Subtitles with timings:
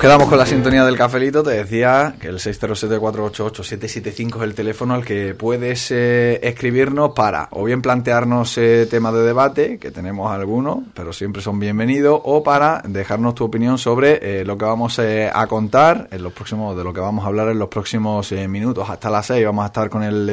[0.00, 4.94] nos quedamos con la sintonía del cafelito, te decía que el 607-488-775 es el teléfono
[4.94, 10.32] al que puedes eh, escribirnos para o bien plantearnos eh, temas de debate, que tenemos
[10.32, 14.98] algunos, pero siempre son bienvenidos, o para dejarnos tu opinión sobre eh, lo que vamos
[15.00, 18.32] eh, a contar en los próximos, de lo que vamos a hablar en los próximos
[18.32, 18.88] minutos.
[18.88, 20.26] Hasta las 6 vamos a estar con el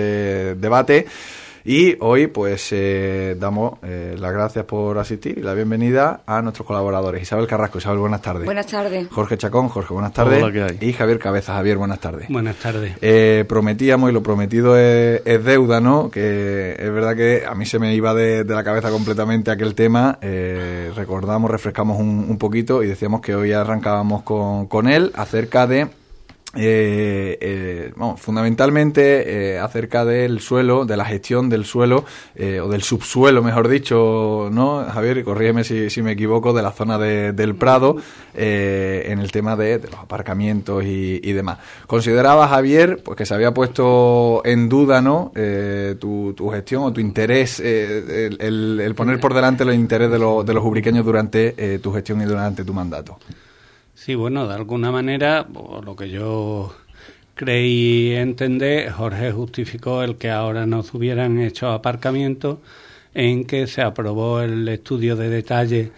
[0.62, 1.08] debate.
[1.70, 6.66] Y hoy, pues, eh, damos eh, las gracias por asistir y la bienvenida a nuestros
[6.66, 7.22] colaboradores.
[7.22, 8.46] Isabel Carrasco, Isabel, buenas tardes.
[8.46, 9.10] Buenas tardes.
[9.12, 10.42] Jorge Chacón, Jorge, buenas tardes.
[10.42, 10.90] Hola, ¿qué hay?
[10.90, 12.30] Y Javier Cabeza, Javier, buenas tardes.
[12.30, 12.94] Buenas tardes.
[13.02, 16.10] Eh, prometíamos, y lo prometido es, es deuda, ¿no?
[16.10, 19.76] Que es verdad que a mí se me iba de, de la cabeza completamente aquel
[19.76, 20.20] tema.
[20.22, 25.68] Eh, recordamos, refrescamos un, un poquito y decíamos que hoy arrancábamos con, con él acerca
[25.68, 25.90] de
[26.58, 32.04] eh, eh, vamos, fundamentalmente eh, acerca del suelo, de la gestión del suelo
[32.36, 34.84] eh, o del subsuelo, mejor dicho, ¿no?
[34.86, 37.98] Javier, corrígeme si, si me equivoco, de la zona de- del Prado
[38.34, 41.60] eh, en el tema de, los aparcamientos y, demás.
[41.88, 45.32] Consideraba Javier, pues que se había puesto en duda, ¿no?
[45.36, 50.12] Eh, tu, tu gestión o tu interés, el, el- el poner por delante los intereses
[50.12, 53.18] de, los de los ubriqueños durante tu gestión y durante tu mandato.
[54.08, 56.74] Sí, bueno, de alguna manera, por lo que yo
[57.36, 62.60] creí entender, Jorge justificó el que ahora no se hubieran hecho aparcamientos
[63.14, 65.92] en que se aprobó el estudio de detalle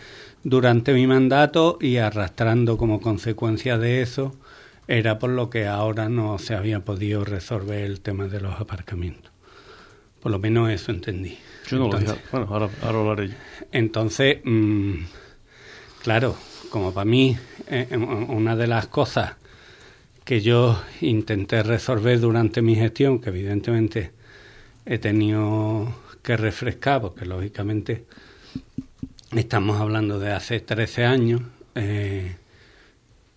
[0.43, 4.33] durante mi mandato y arrastrando como consecuencia de eso
[4.87, 9.31] era por lo que ahora no se había podido resolver el tema de los aparcamientos.
[10.19, 11.37] Por lo menos eso entendí.
[11.67, 12.27] Yo no lo Entonces- dije.
[12.31, 13.35] Bueno, ahora, ahora hablaré yo.
[13.71, 14.93] entonces, mm,
[16.01, 16.35] claro,
[16.69, 17.37] como para mí,
[17.67, 19.33] eh, eh, una de las cosas
[20.23, 24.11] que yo intenté resolver durante mi gestión, que evidentemente
[24.85, 28.05] he tenido que refrescar, porque lógicamente
[29.35, 31.41] estamos hablando de hace 13 años
[31.75, 32.35] eh,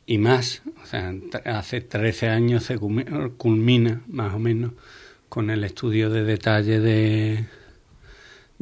[0.07, 1.15] y más, o sea,
[1.45, 4.73] hace 13 años se culmi- culmina más o menos
[5.29, 7.47] con el estudio de detalle de,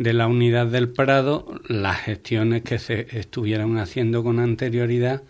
[0.00, 5.22] de la unidad del Prado las gestiones que se estuvieron haciendo con anterioridad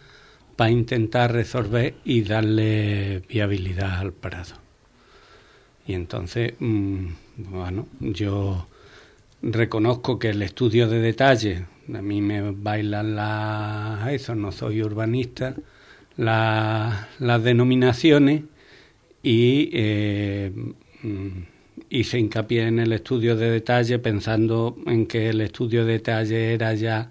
[0.55, 4.55] para intentar resolver y darle viabilidad al Prado.
[5.89, 7.07] Y entonces, mm,
[7.51, 8.69] bueno, yo
[9.43, 15.57] reconozco que el estudio de detalle, a mí me bailan las, eso, no soy urbanista,
[16.17, 18.45] la- las denominaciones
[19.21, 20.53] y eh,
[21.03, 21.29] mm,
[21.91, 26.73] hice hincapié en el estudio de detalle pensando en que el estudio de detalle era
[26.75, 27.11] ya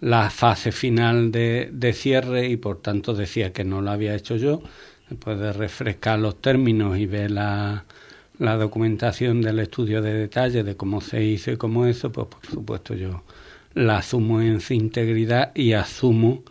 [0.00, 4.36] la fase final de, de cierre y por tanto decía que no lo había hecho
[4.36, 4.62] yo.
[5.08, 7.84] Después de refrescar los términos y ver la,
[8.38, 12.44] la documentación del estudio de detalle de cómo se hizo y cómo eso, pues por
[12.46, 13.22] supuesto yo
[13.74, 16.42] la asumo en su integridad y asumo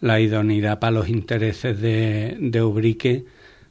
[0.00, 3.24] la idoneidad para los intereses de, de Ubrique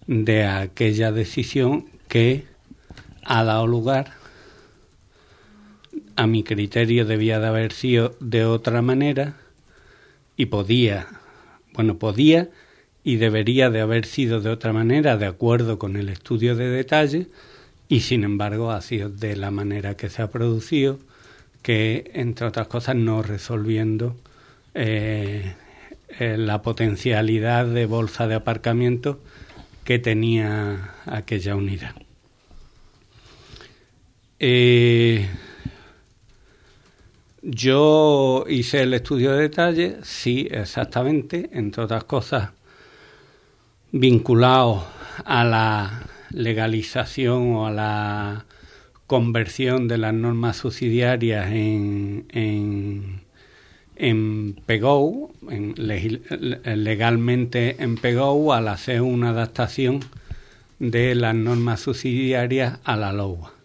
[0.08, 2.46] de aquella decisión que
[3.28, 4.14] ha dado lugar
[6.16, 9.36] a mi criterio debía de haber sido de otra manera
[10.36, 11.08] y podía,
[11.74, 12.50] bueno, podía
[13.04, 17.28] y debería de haber sido de otra manera de acuerdo con el estudio de detalle
[17.88, 21.00] y sin embargo ha sido de la manera que se ha producido
[21.62, 24.16] que entre otras cosas no resolviendo
[24.74, 25.54] eh,
[26.20, 29.20] eh, la potencialidad de bolsa de aparcamiento
[29.84, 32.07] que tenía aquella unidad.
[34.40, 35.28] Eh,
[37.42, 42.52] yo hice el estudio de detalle, sí, exactamente, entre otras cosas,
[43.92, 44.86] vinculado
[45.26, 48.46] a la legalización o a la
[49.08, 53.22] conversión de las normas subsidiarias en, en,
[53.96, 56.22] en legil-
[56.76, 60.02] legalmente en PEGO, al hacer una adaptación
[60.78, 63.57] de las normas subsidiarias a la LOA.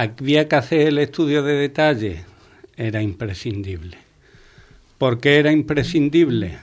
[0.00, 2.24] Había que hacer el estudio de detalle,
[2.76, 3.98] era imprescindible.
[4.96, 6.56] ¿Por qué era imprescindible?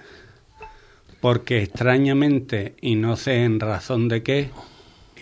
[1.20, 4.52] Porque extrañamente, y no sé en razón de qué,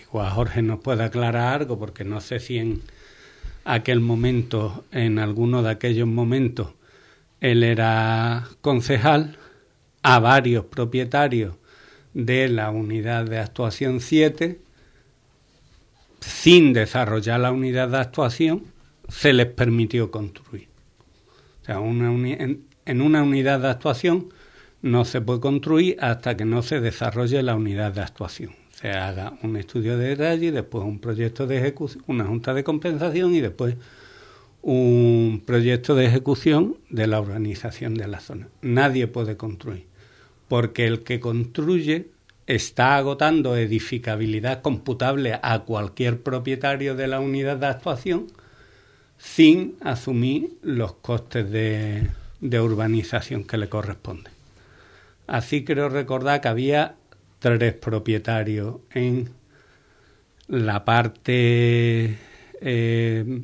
[0.00, 2.82] igual Jorge nos puede aclarar algo, porque no sé si en
[3.64, 6.68] aquel momento, en alguno de aquellos momentos,
[7.40, 9.38] él era concejal,
[10.04, 11.56] a varios propietarios
[12.12, 14.60] de la unidad de actuación 7,
[16.26, 18.64] sin desarrollar la unidad de actuación,
[19.08, 20.68] se les permitió construir.
[21.62, 24.28] O sea, una en, en una unidad de actuación
[24.82, 28.52] no se puede construir hasta que no se desarrolle la unidad de actuación.
[28.70, 33.34] Se haga un estudio de detalle, después un proyecto de ejecución, una junta de compensación
[33.34, 33.76] y después
[34.62, 38.48] un proyecto de ejecución de la organización de la zona.
[38.62, 39.86] Nadie puede construir
[40.48, 42.08] porque el que construye
[42.46, 48.26] está agotando edificabilidad computable a cualquier propietario de la unidad de actuación
[49.18, 52.08] sin asumir los costes de,
[52.40, 54.32] de urbanización que le corresponden.
[55.26, 56.96] Así creo recordar que había
[57.38, 59.30] tres propietarios en
[60.48, 62.18] la parte
[62.60, 63.42] eh,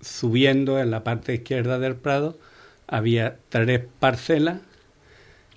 [0.00, 2.38] subiendo en la parte izquierda del Prado
[2.86, 4.60] había tres parcelas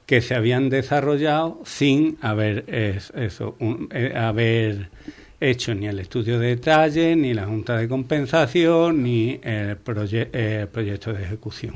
[0.07, 4.89] que se habían desarrollado sin eh, haber
[5.39, 11.23] hecho ni el estudio de detalle, ni la junta de compensación, ni el, proyecto de
[11.23, 11.75] ejecución.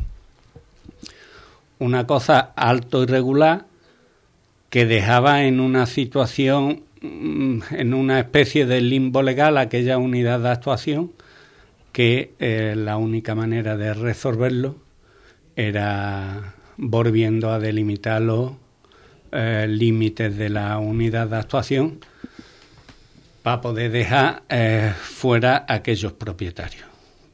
[1.77, 3.65] Una cosa alto y regular
[4.69, 10.49] que dejaba en una situación, mm, en una especie de limbo legal aquella unidad de
[10.49, 11.11] actuación
[11.91, 14.77] que eh, la única manera de resolverlo
[15.57, 18.53] era volviendo a delimitar los
[19.31, 21.99] eh, límites de la unidad de actuación
[23.43, 26.85] para poder dejar eh, fuera aquellos propietarios.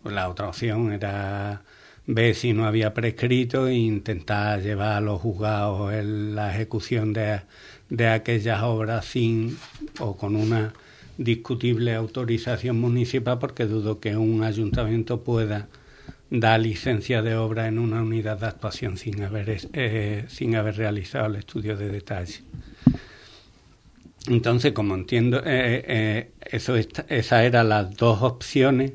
[0.03, 1.61] La otra opción era
[2.05, 7.39] ver si no había prescrito e intentar llevar a los juzgados en la ejecución de,
[7.89, 9.57] de aquellas obras sin
[9.99, 10.73] o con una
[11.17, 15.69] discutible autorización municipal porque dudo que un ayuntamiento pueda
[16.29, 21.27] dar licencia de obra en una unidad de actuación sin haber, eh, sin haber realizado
[21.27, 22.41] el estudio de detalle.
[24.27, 28.93] Entonces, como entiendo, eh, eh, eso esas eran las dos opciones.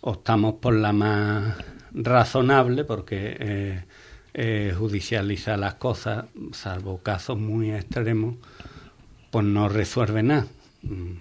[0.00, 1.56] Optamos por la más
[1.92, 3.84] razonable porque
[4.76, 8.34] judicializar las cosas, salvo casos muy extremos,
[9.30, 10.46] pues no resuelve nada.
[10.82, 11.12] Mm.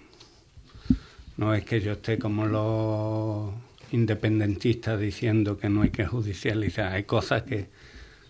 [1.38, 3.54] No es que yo esté como los
[3.94, 6.94] independentistas diciendo que no hay que judicializar.
[6.94, 7.70] Hay cosas que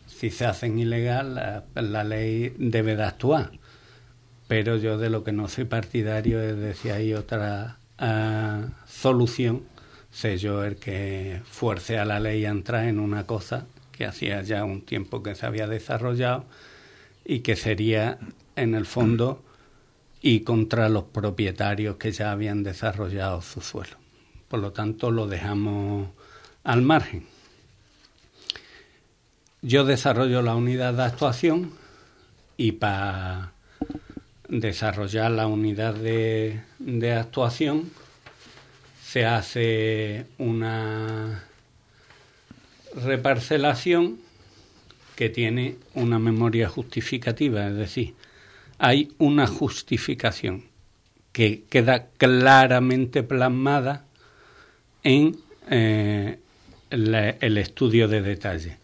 [0.06, 3.51] si se hacen ilegal la, ley debe de actuar.
[4.48, 9.63] Pero yo de lo que no soy partidario es de si hay otra ah, solución,
[10.12, 14.42] sé yo el que fuerce a la ley a entrar en una cosa que hacía
[14.42, 16.45] ya un tiempo que se había desarrollado
[17.24, 18.19] y que sería
[18.57, 19.42] en el fondo
[20.21, 24.03] y contra los propietarios que ya habían desarrollado su suelo.
[24.54, 26.10] Por lo tanto, lo dejamos
[26.64, 27.26] al margen.
[29.64, 31.72] Yo desarrollo la unidad de actuación
[32.56, 33.54] y para
[34.48, 37.89] desarrollar la unidad de, de actuación
[39.04, 41.46] se hace una
[42.94, 44.20] reparcelación
[45.16, 48.13] que tiene una memoria justificativa, es decir,
[48.77, 50.66] hay una justificación
[51.32, 54.06] que queda claramente plasmada
[55.03, 55.38] en
[55.69, 56.39] eh,
[56.89, 58.77] el estudio de detalle.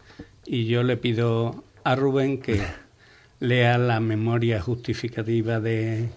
[0.46, 2.60] Y yo le pido a Rubén que
[3.40, 6.08] lea la memoria justificativa de,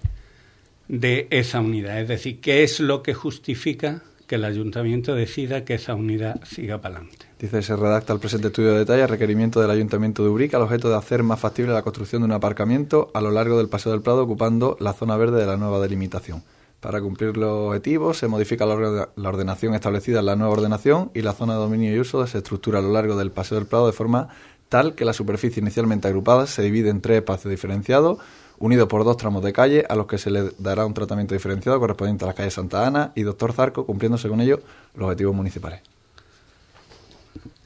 [0.87, 1.99] de esa unidad.
[2.01, 6.79] Es decir, qué es lo que justifica que el ayuntamiento decida que esa unidad siga
[6.79, 7.25] para adelante.
[7.39, 10.89] Dice, se redacta el presente estudio de detalle requerimiento del Ayuntamiento de Ubrique al objeto
[10.89, 14.01] de hacer más factible la construcción de un aparcamiento a lo largo del Paseo del
[14.01, 16.41] Prado ocupando la zona verde de la nueva delimitación.
[16.83, 21.31] Para cumplir los objetivos se modifica la ordenación establecida en la nueva ordenación y la
[21.31, 23.93] zona de dominio y uso se estructura a lo largo del Paseo del Prado de
[23.93, 24.27] forma
[24.67, 28.17] tal que la superficie inicialmente agrupada se divide en tres espacios diferenciados
[28.59, 31.79] unidos por dos tramos de calle a los que se le dará un tratamiento diferenciado
[31.79, 34.59] correspondiente a las calles Santa Ana y Doctor Zarco, cumpliéndose con ello
[34.93, 35.79] los objetivos municipales.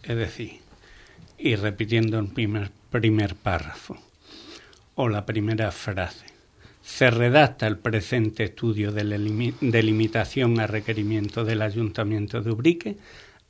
[0.03, 0.59] Es decir,
[1.39, 3.97] y repitiendo el primer, primer párrafo
[4.93, 6.36] o la primera frase,
[6.87, 9.03] se redacta el presente estudio de
[9.59, 12.97] delimitación a requerimiento del Ayuntamiento de Ubrique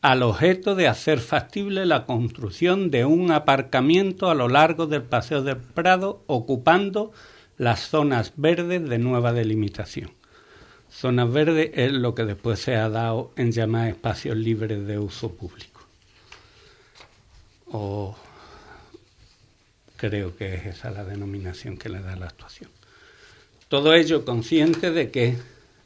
[0.01, 5.43] al objeto de hacer factible la construcción de un aparcamiento a lo largo del Paseo
[5.43, 7.11] del Prado ocupando
[7.57, 10.09] las zonas verdes de nueva delimitación.
[10.89, 15.31] Zonas verdes es lo que después se ha dado en llamar espacios libres de uso
[15.35, 15.81] público
[17.67, 18.17] o
[19.95, 22.76] creo que es esa la denominación que le da la actuación.
[23.69, 25.37] Todo ello consciente de que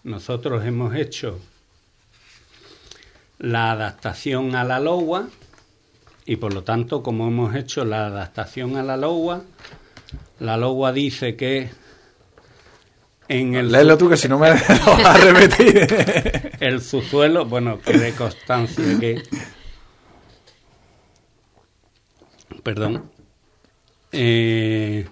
[0.03, 1.39] nosotros hemos hecho
[3.39, 5.27] la adaptación a la LOA
[6.25, 9.41] y por lo tanto como hemos hecho la adaptación a la LOA,
[10.39, 11.71] la LOA dice que
[13.27, 16.51] en el Léelo tú que si no me lo vas a repetir.
[16.59, 19.23] el subsuelo, bueno, que de constancia que
[22.61, 23.09] perdón,
[24.11, 25.07] eh,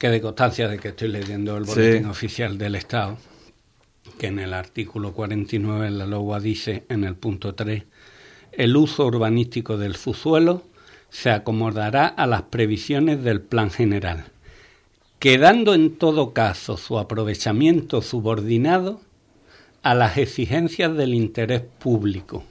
[0.00, 3.18] que de constancia de que estoy leyendo el boletín oficial del Estado,
[4.18, 7.84] que en el artículo 49 de la LOA dice en el punto 3,
[8.52, 10.62] el uso urbanístico del subsuelo
[11.10, 14.24] se acomodará a las previsiones del Plan General,
[15.18, 19.02] quedando en todo caso su aprovechamiento subordinado
[19.82, 22.42] a las exigencias del interés público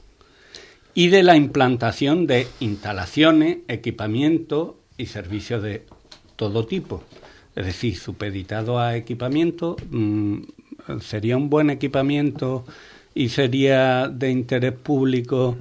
[0.94, 5.88] y de la implantación de instalaciones, equipamientos y servicios de
[6.36, 7.04] todo tipo.
[7.60, 10.44] Es decir, supeditado a equipamiento, mm,
[11.02, 12.64] sería un buen equipamiento
[13.14, 15.58] y sería de interés público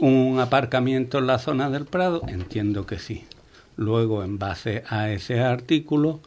[0.00, 2.22] un aparcamiento en la zona del Prado.
[2.26, 3.26] Entiendo que sí.
[3.76, 6.20] Luego, en base a ese artículo,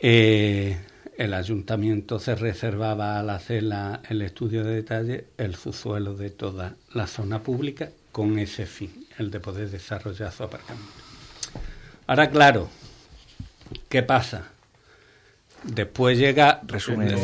[0.00, 0.76] eh,
[1.16, 3.62] el ayuntamiento se reservaba al hacer
[4.10, 9.30] el estudio de detalle el subsuelo de toda la zona pública con ese fin, el
[9.30, 10.90] de poder desarrollar su aparcamiento.
[12.08, 12.68] Ahora, claro,
[13.88, 14.54] ¿qué pasa?
[15.64, 16.60] Después llega.
[16.66, 17.14] Resumen,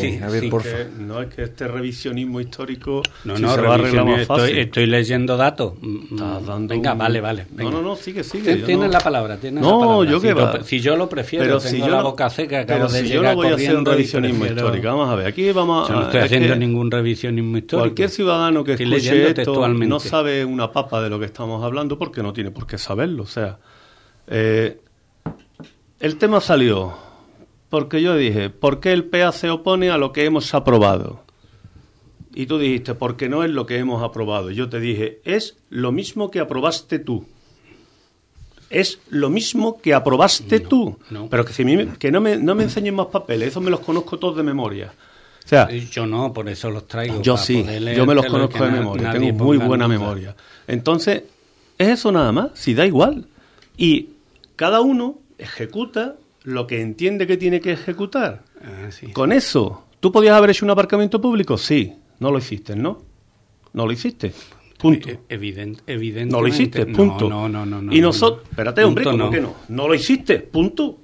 [0.98, 3.02] no es que este revisionismo histórico.
[3.24, 5.74] No, no, se va a estoy, estoy, leyendo datos.
[5.80, 7.46] Mm, venga, vale, vale.
[7.54, 8.56] No, no, no, sigue, sigue.
[8.56, 10.10] Tienes la palabra, tienes no, la palabra.
[10.10, 10.64] yo si, va.
[10.64, 13.08] si yo lo prefiero, pero tengo si yo la boca seca, acabo pero de si
[13.08, 14.88] llegar yo no voy a hacer un revisionismo histórico.
[14.88, 15.92] Vamos a ver, aquí vamos a.
[15.92, 17.88] Yo no estoy haciendo ningún revisionismo histórico.
[17.88, 22.22] Cualquier ciudadano que escuche esto no sabe una papa de lo que estamos hablando porque
[22.22, 23.24] no tiene por qué saberlo.
[23.24, 23.58] O sea,
[24.28, 24.80] eh,
[26.00, 26.94] el tema salió
[27.68, 31.22] porque yo dije, ¿por qué el PA se opone a lo que hemos aprobado?
[32.34, 34.50] Y tú dijiste, porque no es lo que hemos aprobado.
[34.50, 37.26] Yo te dije, es lo mismo que aprobaste tú.
[38.70, 40.96] Es lo mismo que aprobaste tú.
[41.28, 41.64] Pero que, si
[41.98, 44.92] que no, me, no me enseñen más papeles, esos me los conozco todos de memoria.
[45.44, 47.20] O sea, yo no, por eso los traigo.
[47.22, 47.64] Yo sí,
[47.96, 50.36] yo me los conozco de memoria, tengo muy buena memoria.
[50.68, 51.24] Entonces,
[51.78, 53.26] es eso nada más, si da igual.
[53.76, 54.10] Y
[54.54, 58.44] cada uno ejecuta lo que entiende que tiene que ejecutar.
[58.62, 61.58] Ah, Con eso, ¿tú podías haber hecho un aparcamiento público?
[61.58, 63.02] Sí, no lo hiciste, ¿no?
[63.72, 64.32] No lo hiciste.
[64.78, 65.08] Punto.
[65.10, 66.32] E-, evident, evidentemente.
[66.32, 67.28] No lo hiciste, punto.
[67.28, 67.82] No, no, no.
[67.82, 69.54] no y nosotros, espérate, hombre, ¿cómo que no?
[69.68, 70.98] No lo hiciste, punto.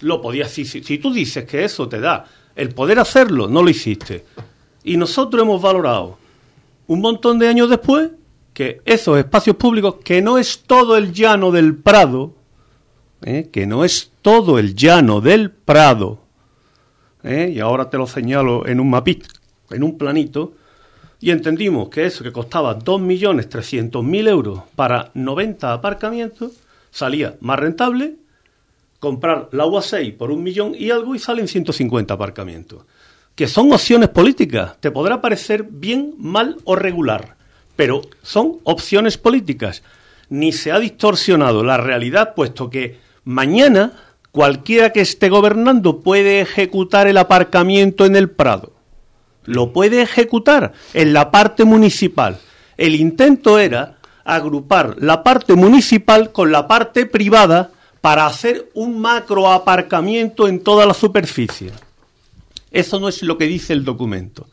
[0.00, 3.62] Lo podías, si, si, si tú dices que eso te da el poder hacerlo, no
[3.62, 4.24] lo hiciste.
[4.84, 6.18] Y nosotros hemos valorado
[6.88, 8.10] un montón de años después
[8.52, 12.34] que esos espacios públicos, que no es todo el llano del Prado,
[13.24, 13.48] ¿eh?
[13.52, 16.20] que no es todo el llano del Prado,
[17.22, 17.52] ¿eh?
[17.54, 19.28] y ahora te lo señalo en un mapito,
[19.70, 20.54] en un planito,
[21.20, 26.52] y entendimos que eso que costaba 2.300.000 euros para 90 aparcamientos,
[26.90, 28.16] salía más rentable
[29.02, 32.84] comprar la UA 6 por un millón y algo y salen 150 aparcamientos.
[33.34, 34.76] Que son opciones políticas.
[34.78, 37.36] Te podrá parecer bien, mal o regular,
[37.74, 39.82] pero son opciones políticas.
[40.28, 43.92] Ni se ha distorsionado la realidad, puesto que Mañana
[44.32, 48.72] cualquiera que esté gobernando puede ejecutar el aparcamiento en el Prado.
[49.44, 52.38] Lo puede ejecutar en la parte municipal.
[52.76, 59.50] El intento era agrupar la parte municipal con la parte privada para hacer un macro
[59.50, 61.70] aparcamiento en toda la superficie.
[62.70, 64.48] Eso no es lo que dice el documento.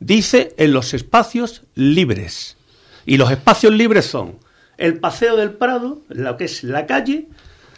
[0.00, 2.56] Dice en los espacios libres.
[3.04, 4.36] Y los espacios libres son
[4.78, 7.28] el Paseo del Prado, lo que es la calle,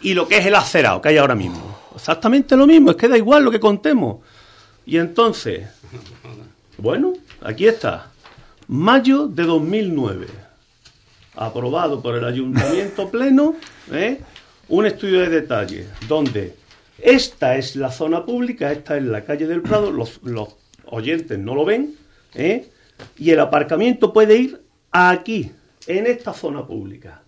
[0.01, 1.77] y lo que es el acerado que hay ahora mismo.
[1.95, 4.17] Exactamente lo mismo, es que da igual lo que contemos.
[4.85, 5.67] Y entonces,
[6.77, 8.11] bueno, aquí está.
[8.67, 10.27] Mayo de 2009.
[11.35, 13.55] Aprobado por el Ayuntamiento Pleno
[13.91, 14.19] ¿eh?
[14.67, 16.55] un estudio de detalle donde
[16.97, 20.49] esta es la zona pública, esta es la calle del Prado, los, los
[20.85, 21.95] oyentes no lo ven,
[22.35, 22.69] ¿eh?
[23.17, 25.51] y el aparcamiento puede ir aquí,
[25.87, 27.21] en esta zona pública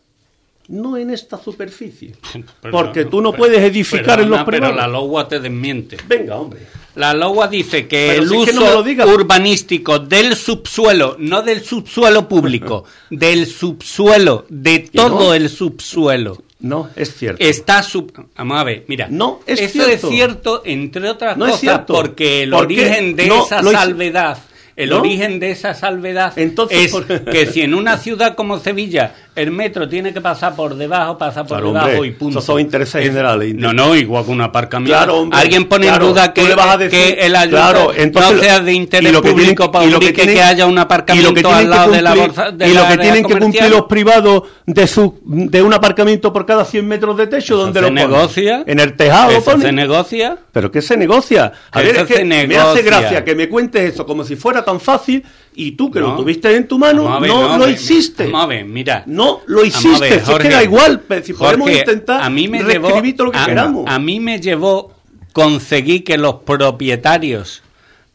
[0.72, 2.16] no en esta superficie.
[2.72, 4.76] porque tú no puedes edificar en los privados.
[4.76, 5.98] Pero la LOGUA te desmiente.
[6.08, 6.62] Venga, hombre.
[6.96, 14.46] La LOGUA dice que el uso urbanístico del subsuelo, no del subsuelo público, del subsuelo,
[14.50, 16.44] de todo el subsuelo.
[16.60, 17.44] No, es cierto.
[17.44, 18.14] Está sub...
[18.36, 19.08] Vamos a ver, mira.
[19.10, 20.08] No, es eso cierto.
[20.08, 24.38] es cierto, entre otras cosas, porque el origen de esa salvedad
[24.76, 26.94] el origen de esa salvedad es
[27.32, 31.46] que si en una ciudad como Sevilla el metro tiene que pasar por debajo, pasa
[31.46, 32.40] por debajo y punto.
[32.40, 33.56] Esos son intereses generales.
[33.56, 35.30] No, no, igual que un aparcamiento.
[35.32, 40.42] Alguien pone en duda que, el ayuntamiento no sea de interés público para que, que,
[40.42, 42.50] haya un aparcamiento al lado de la bolsa.
[42.50, 46.66] y lo que tienen que cumplir los privados de su de un aparcamiento por cada
[46.66, 48.64] 100 metros de techo, donde lo negocia?
[48.66, 49.32] En el tejado.
[49.32, 50.38] ¿Eso se negocia?
[50.52, 51.54] ¿Pero qué se negocia?
[51.72, 54.80] A ver, es que me hace gracia que me cuentes eso como si fuera tan
[54.80, 58.26] fácil y tú que lo tuviste en tu mano no, lo hiciste.
[58.26, 59.04] Vamos a ver, mira.
[59.06, 63.32] No lo hiciste, ver, Jorge, queda igual, si podemos intentar a mí me llevó, lo
[63.32, 63.86] que a, queramos.
[63.88, 64.94] A mí me llevó
[65.34, 67.64] conseguir que los propietarios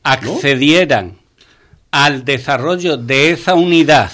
[0.02, 1.18] accedieran
[1.90, 4.10] al desarrollo de esa unidad.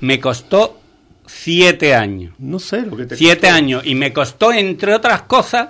[0.00, 0.80] Me costó
[1.26, 2.34] siete años.
[2.38, 3.82] No sé lo que te Siete años.
[3.86, 5.68] Y me costó, entre otras cosas,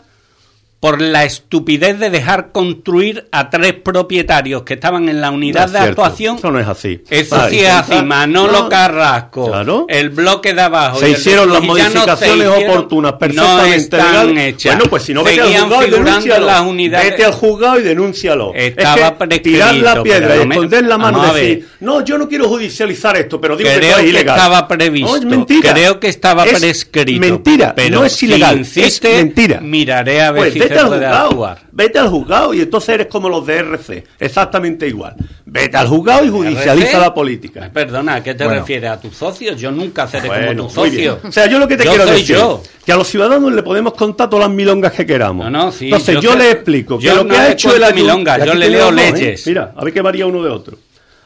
[0.84, 5.78] por la estupidez de dejar construir a tres propietarios que estaban en la unidad de
[5.78, 6.36] actuación.
[6.36, 7.00] Eso no es así.
[7.08, 8.02] Eso sí es así.
[8.02, 10.98] Manolo Carrasco, el bloque de abajo.
[10.98, 14.74] Se hicieron las modificaciones oportunas, perfectamente no Hechas.
[14.76, 16.44] Bueno, pues si no vete al juzgado y denúncialo.
[16.44, 17.10] Las unidades...
[17.12, 18.52] Vete al juzgado y denúncialo.
[18.54, 22.28] Estaba es que tirar la piedra y esconder la mano y decir, no, yo no
[22.28, 24.36] quiero judicializar esto, pero digo Creo que, es ilegal.
[24.36, 25.16] estaba previsto.
[25.16, 25.72] es mentira.
[25.72, 27.20] Creo que estaba prescrito.
[27.20, 28.60] Mentira, pero no es ilegal.
[28.60, 29.62] es mentira.
[29.62, 33.28] Miraré a ver pues si vete al juzgado, vete al juzgado y entonces eres como
[33.28, 35.14] los de RC, exactamente igual.
[35.46, 37.70] Vete al juzgado y judicializa la política.
[37.72, 38.90] Perdona, ¿a qué te refieres?
[38.90, 39.60] ¿A tus socios?
[39.60, 41.20] Yo nunca seré como tu socio.
[41.24, 42.62] O sea, yo lo que te quiero decir yo.
[42.84, 45.50] que a los ciudadanos le podemos contar todas las milongas que queramos.
[45.50, 48.54] No, no, sí, entonces yo, le explico que lo que ha hecho el milonga, yo
[48.54, 48.92] le leo ¿eh?
[48.92, 49.46] leyes.
[49.46, 50.76] Mira, a ver qué varía uno de otro.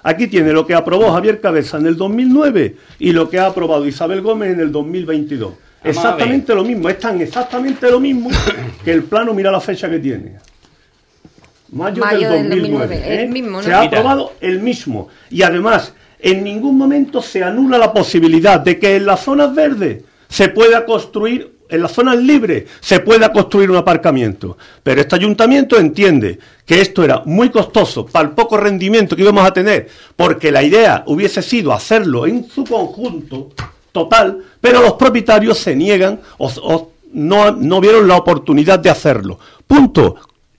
[0.02, 3.86] Aquí tiene lo que aprobó Javier Cabeza en el 2009 y lo que ha aprobado
[3.86, 8.30] Isabel Gómez en el 2022 exactamente lo mismo, es tan exactamente lo mismo
[8.84, 10.36] que el plano, mira la fecha que tiene.
[11.70, 13.02] Mayo, del 2009.
[13.04, 13.26] ¿eh?
[13.26, 15.08] mismo, Se ha aprobado el mismo.
[15.30, 20.02] Y además, en ningún momento se anula la posibilidad de que en las zonas verdes
[20.28, 24.56] se pueda construir, en las zonas libres se pueda construir un aparcamiento.
[24.82, 29.46] Pero este ayuntamiento entiende que esto era muy costoso para el poco rendimiento que íbamos
[29.46, 33.50] a tener, porque la idea hubiese sido hacerlo en su conjunto
[33.98, 39.38] total, pero los propietarios se niegan o, no, no vieron la oportunidad de hacerlo.
[39.66, 40.16] Punto.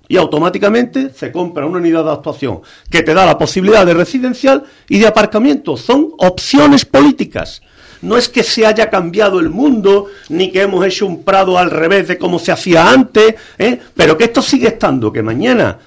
[0.07, 4.63] Y automáticamente se compra una unidad de actuación que te da la posibilidad de residencial
[4.87, 5.77] y de aparcamiento.
[5.77, 7.61] Son opciones políticas.
[8.01, 11.69] No es que se haya cambiado el mundo, ni que hemos hecho un prado al
[11.69, 13.79] revés de como se hacía antes, ¿eh?
[13.93, 15.77] pero que esto sigue estando, que mañana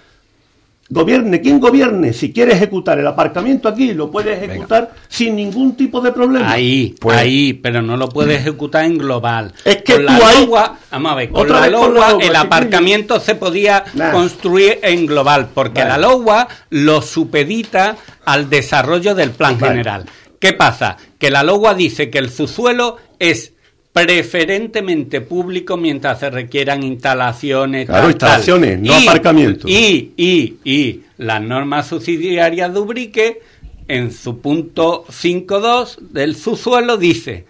[0.92, 6.02] Gobierne quien gobierne, si quiere ejecutar el aparcamiento aquí, lo puede ejecutar sin ningún tipo
[6.02, 6.52] de problema.
[6.52, 9.55] Ahí, pues, ahí, pero no lo puede ejecutar en global.
[9.64, 10.46] Es que con la ahí,
[10.90, 15.96] vamos a ver, con la LOGUA el aparcamiento se podía construir en global, porque la
[15.96, 20.05] LOGUA lo supedita al desarrollo del plan general.
[20.38, 20.98] ¿Qué pasa?
[21.18, 23.55] Que la LOGUA dice que el subsuelo es
[23.92, 27.87] preferentemente público mientras se requieran instalaciones.
[27.87, 29.70] Claro, instalaciones, no aparcamientos.
[29.70, 33.42] Y, y, y las normas subsidiarias de Ubrique,
[33.88, 37.44] en su punto 5.2 del subsuelo, dice.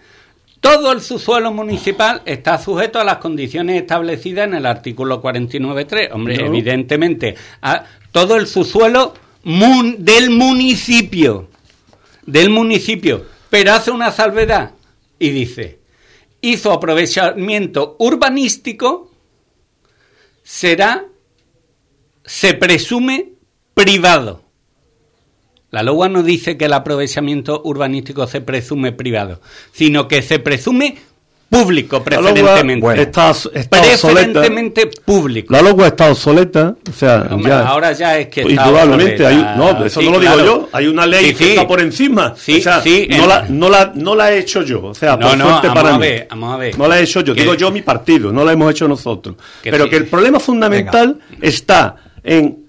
[0.59, 6.09] Todo el subsuelo municipal está sujeto a las condiciones establecidas en el artículo 49.3.
[6.13, 7.35] Hombre, evidentemente,
[8.13, 11.49] todo el subsuelo del municipio,
[12.25, 14.71] del municipio, pero hace una salvedad
[15.19, 15.82] y dice,
[16.43, 19.09] hizo aprovechamiento urbanístico
[20.43, 21.05] será,
[22.25, 23.29] se presume,
[23.73, 24.43] privado.
[25.71, 30.97] La LOA no dice que el aprovechamiento urbanístico se presume privado, sino que se presume
[31.53, 33.01] público preferentemente.
[33.01, 33.33] está,
[33.69, 35.53] preferentemente público.
[35.53, 37.27] La logua está obsoleta, o sea,
[37.65, 41.05] ahora ya es que está indudablemente hay, no, eso no lo digo yo, hay una
[41.05, 44.61] ley que está por encima, o sea, no, la, no, la, no la he hecho
[44.63, 46.77] yo, o sea, no, no, para a ver, vamos a ver.
[46.77, 49.35] No la he hecho yo, digo yo mi partido, no la hemos hecho nosotros.
[49.61, 52.63] Pero que el problema fundamental está en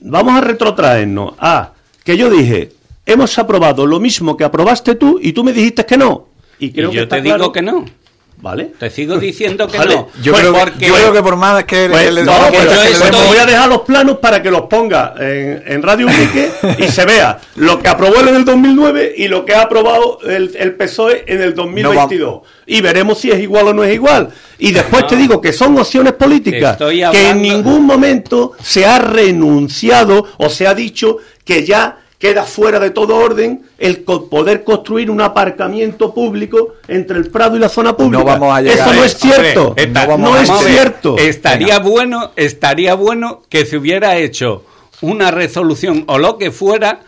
[0.00, 1.72] vamos a retrotraernos a
[2.04, 2.72] que yo dije,
[3.04, 6.27] hemos aprobado lo mismo que aprobaste tú y tú me dijiste que no.
[6.58, 7.84] Y creo yo te digo que no.
[8.40, 8.70] ¿Vale?
[8.78, 10.08] Te sigo diciendo que no.
[10.22, 11.88] Yo, creo, que por más que...
[11.90, 16.50] Pues, no, pues voy a dejar los planos para que los ponga en, Radio Unique
[16.78, 20.20] y se vea lo que aprobó él en el 2009 y lo que ha aprobado
[20.22, 22.42] el, el PSOE en el 2022.
[22.66, 24.28] y veremos si es igual o no es igual.
[24.58, 26.76] Y después te digo que son opciones políticas
[27.10, 32.80] que en ningún momento se ha renunciado o se ha dicho que ya queda fuera
[32.80, 37.96] de todo orden el poder construir un aparcamiento público entre el Prado y la zona
[37.96, 38.18] pública.
[38.18, 39.74] No vamos a llegar Eso no es cierto.
[40.18, 41.16] no, es cierto.
[41.16, 44.64] Estaría bueno, estaría bueno que se hubiera hecho
[45.00, 47.00] una resolución o lo que fuera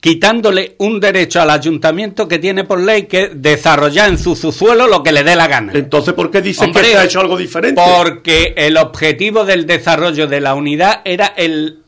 [0.00, 5.02] quitándole un derecho al ayuntamiento que tiene por ley que desarrollar en su subsuelo lo
[5.02, 5.72] que le dé la gana.
[5.74, 7.82] Entonces, ¿por qué dice que se ha hecho algo diferente?
[7.98, 11.80] Porque el objetivo del desarrollo de la unidad era el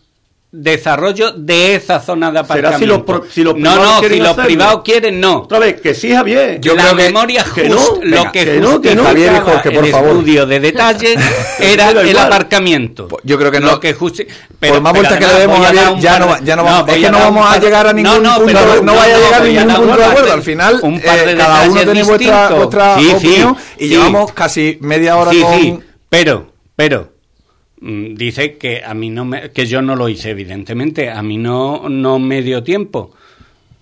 [0.53, 3.25] desarrollo de esa zona de aparcamiento.
[3.31, 5.39] si los, no, no, si los privados quieren, no.
[5.39, 6.61] Otra vez, que sí, Javier.
[6.61, 9.05] Yo la memoria que, no, lo que, que no, que no.
[9.05, 10.11] Javier Jorge, por el favor.
[10.11, 11.17] estudio de detalle
[11.59, 13.09] era el aparcamiento.
[13.09, 13.73] Pues yo creo que no.
[13.73, 13.97] Lo que
[14.61, 17.11] pero, por más vueltas que le demos, Javier, ya no, ya no, vamos, es que
[17.11, 20.05] no vamos a llegar a ningún punto, no vaya a llegar a ningún punto de
[20.05, 20.33] acuerdo.
[20.33, 25.85] Al final, eh, cada uno tiene vuestra opinión y llevamos casi media hora con...
[26.11, 27.12] Pero, pero,
[27.83, 31.89] dice que a mí no me, que yo no lo hice evidentemente a mí no
[31.89, 33.13] no me dio tiempo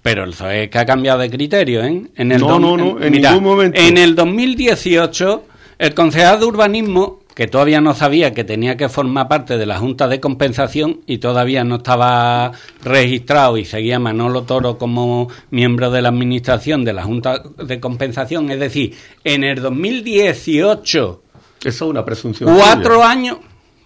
[0.02, 2.02] Pero el PSOE que ha cambiado de criterio, ¿eh?
[2.16, 3.78] En el no, no, no, en ningún momento.
[3.78, 5.44] En el 2018,
[5.78, 9.78] el concejal de urbanismo, que todavía no sabía que tenía que formar parte de la
[9.78, 16.00] Junta de Compensación y todavía no estaba registrado y seguía Manolo Toro como miembro de
[16.00, 21.22] la administración de la Junta de Compensación, es decir, en el 2018...
[21.62, 22.56] Eso es una presunción.
[22.56, 23.36] Cuatro años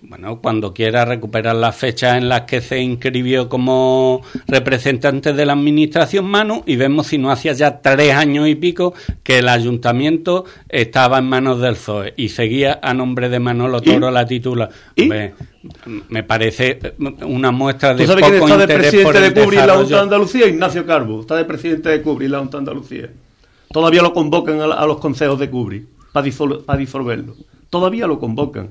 [0.07, 5.55] bueno, cuando quiera recuperar las fechas en las que se inscribió como representante de la
[5.55, 10.45] administración Manu y vemos si no hacía ya tres años y pico que el ayuntamiento
[10.69, 14.69] estaba en manos del PSOE y seguía a nombre de Manolo Toro la titula.
[14.97, 16.79] Me, parece
[17.23, 20.47] una muestra de ¿Tú sabes quién está de presidente de Cubri la Junta de Andalucía?
[20.47, 23.11] Ignacio Carbo, está de presidente de Cubri la Junta de Andalucía.
[23.73, 26.27] Todavía lo convocan a, los consejos de Cubri para
[26.77, 27.35] disolverlo.
[27.71, 28.71] Todavía lo convocan.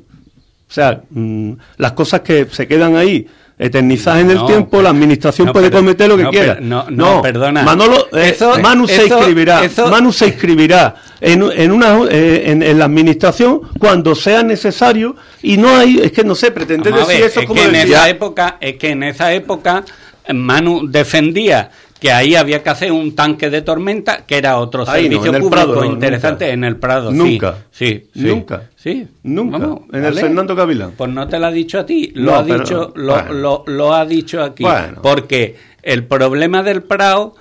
[0.74, 3.28] O sea, mm, las cosas que se quedan ahí
[3.60, 6.58] eternizadas en el tiempo, la administración puede cometer lo que quiera.
[6.60, 7.62] no, no, perdona.
[7.62, 13.62] Manolo, eh, Manu, se inscribirá, Manu se inscribirá en, en una eh, en, la administración
[13.78, 17.64] cuando sea necesario y no hay, es que no sé, pretende decir eso es que
[17.66, 19.86] en esa época, es que en esa época
[20.34, 21.70] Manu defendía
[22.04, 26.50] que ahí había que hacer un tanque de tormenta, que era otro servicio público interesante
[26.50, 27.14] en el Prado.
[27.14, 27.60] Nunca.
[27.72, 28.70] Sí, sí nunca.
[28.76, 29.80] Sí, nunca.
[29.94, 30.92] en el Fernando Gavilán.
[30.98, 34.44] Pues no te lo ha dicho a ti, lo ha dicho, lo, lo, ha dicho
[34.44, 34.66] aquí.
[35.02, 37.36] Porque el problema del Prado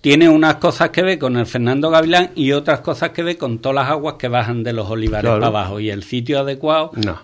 [0.00, 3.58] tiene unas cosas que ver con el Fernando Gavilán y otras cosas que ver con
[3.58, 5.80] todas las aguas que bajan de los olivares para abajo.
[5.80, 7.18] Y el sitio adecuado no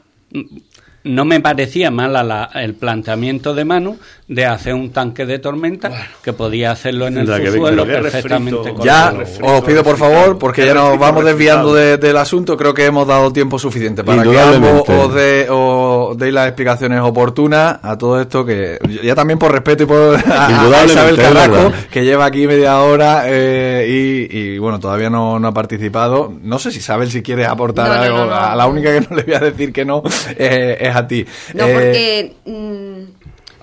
[1.05, 6.33] no me parecía mal el planteamiento de Manu de hacer un tanque de tormenta que
[6.33, 8.75] podía hacerlo en el subsuelo perfectamente.
[8.83, 13.07] ya os pido por favor, porque ya nos vamos desviando del asunto, creo que hemos
[13.07, 18.79] dado tiempo suficiente para que ambos os, deis las explicaciones oportunas a todo esto, que
[19.03, 24.29] ya también por respeto y por a, Isabel Carrasco, que lleva aquí media hora eh,
[24.31, 26.33] y, bueno, todavía no, ha participado.
[26.43, 29.35] No sé si Isabel si quieres aportar algo, a la única que no le voy
[29.35, 30.03] a decir que no
[30.39, 31.27] eh, es a ti.
[31.55, 32.35] No, porque...
[32.47, 33.14] Eh, mm,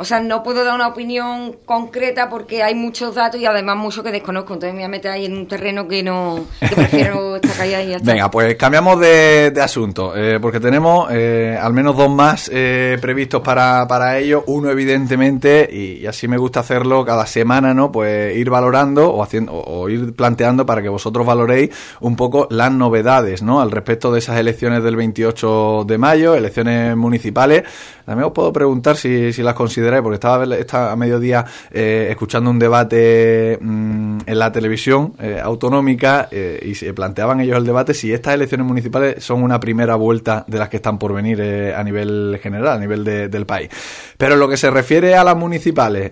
[0.01, 4.03] o sea, no puedo dar una opinión concreta porque hay muchos datos y además muchos
[4.03, 4.55] que desconozco.
[4.55, 6.43] Entonces me voy a meter ahí en un terreno que no.
[6.59, 8.11] que prefiero estar callada y ya está.
[8.11, 10.13] Venga, pues cambiamos de, asunto.
[10.15, 14.43] Eh, porque tenemos eh, al menos dos más eh, previstos para, para ello.
[14.47, 17.91] Uno, evidentemente, y, así me gusta hacerlo cada semana, ¿no?
[17.91, 22.71] Pues ir valorando o, haciendo, o, ir planteando para que vosotros valoréis un poco las
[22.71, 23.61] novedades, ¿no?
[23.61, 27.65] Al respecto de esas elecciones del 28 de mayo, elecciones municipales.
[28.03, 32.59] También os puedo preguntar si, si las consideráis porque estaba, a mediodía eh, escuchando un
[32.59, 38.13] debate mm, en la televisión eh, autonómica eh, y se planteaban ellos el debate si
[38.13, 42.39] estas elecciones municipales son una primera vuelta de las que están por venir a nivel
[42.41, 43.69] general, a nivel del país.
[44.17, 46.11] Pero lo que se refiere a las municipales,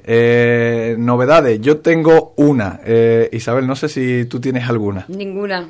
[0.98, 2.80] novedades, yo tengo una.
[3.32, 5.06] Isabel, no sé si tú tienes alguna.
[5.08, 5.70] Ninguna.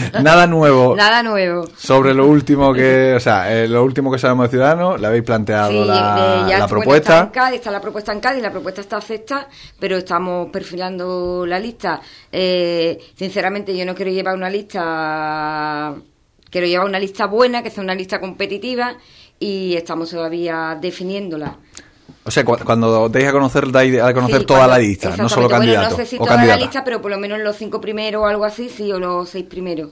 [0.22, 0.94] Nada nuevo.
[0.96, 1.66] Nada nuevo.
[1.76, 5.84] Sobre lo último que, o sea, lo último que sabemos de Ciudadanos, le habéis planteado
[5.84, 11.58] la, propuesta está la propuesta en Cádiz, la propuesta está acepta, pero estamos perfilando la
[11.58, 12.00] lista.
[12.30, 15.94] Eh, sinceramente, yo no quiero llevar una lista,
[16.50, 18.96] quiero llevar una lista buena, que sea una lista competitiva,
[19.38, 21.56] y estamos todavía definiéndola.
[22.22, 25.92] O sea, cuando deis a conocer, dais a conocer toda la lista, no solo candidatos.
[25.92, 28.44] no sé si toda la lista, pero por lo menos los cinco primeros o algo
[28.44, 29.90] así, sí, o los seis primeros.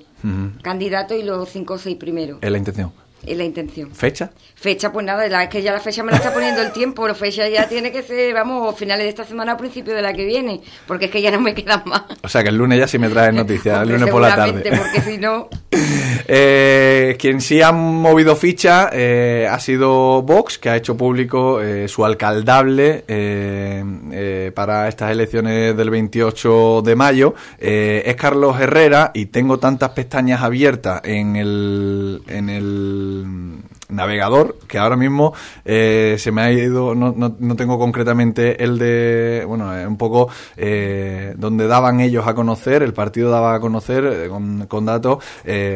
[0.62, 2.38] Candidatos y los cinco o seis primeros.
[2.40, 2.92] Es la intención.
[3.26, 3.94] Es la intención.
[3.94, 4.30] ¿Fecha?
[4.54, 7.14] Fecha, pues nada, es que ya la fecha me la está poniendo el tiempo, la
[7.14, 10.24] fecha ya tiene que ser, vamos, finales de esta semana, a principios de la que
[10.24, 12.02] viene, porque es que ya no me quedan más.
[12.22, 14.70] O sea que el lunes ya sí me traes noticias, el lunes por la tarde.
[14.76, 15.48] porque si no...
[16.26, 21.88] eh, quien sí ha movido ficha eh, ha sido Vox, que ha hecho público eh,
[21.88, 27.34] su alcaldable eh, para estas elecciones del 28 de mayo.
[27.58, 32.22] es Carlos Herrera y tengo tantas pestañas abiertas en el...
[32.28, 33.07] En el
[33.88, 35.32] navegador que ahora mismo
[35.64, 41.34] eh, se me ha ido, no, no, tengo concretamente el de, bueno, un poco eh,
[41.36, 45.24] donde daban ellos a conocer, el partido daba a conocer eh, con, con, datos,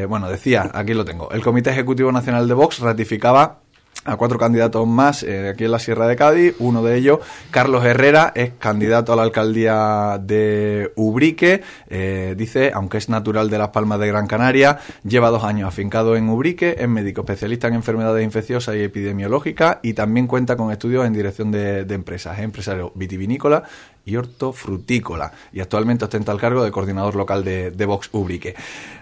[0.09, 3.62] bueno, decía, aquí lo tengo, el Comité Ejecutivo Nacional de Vox ratificaba
[4.05, 6.55] a cuatro candidatos más eh, aquí en la Sierra de Cádiz.
[6.59, 11.63] Uno de ellos, Carlos Herrera, es candidato a la alcaldía de Ubrique.
[11.89, 16.17] Eh, dice, aunque es natural de Las Palmas de Gran Canaria, lleva dos años afincado
[16.17, 21.07] en Ubrique, es médico especialista en enfermedades infecciosas y epidemiológicas y también cuenta con estudios
[21.07, 22.39] en dirección de, empresas.
[22.39, 23.63] Es empresario vitivinícola
[24.05, 28.55] y hortofrutícola y actualmente ostenta el cargo de coordinador local de, de Vox Ubrique.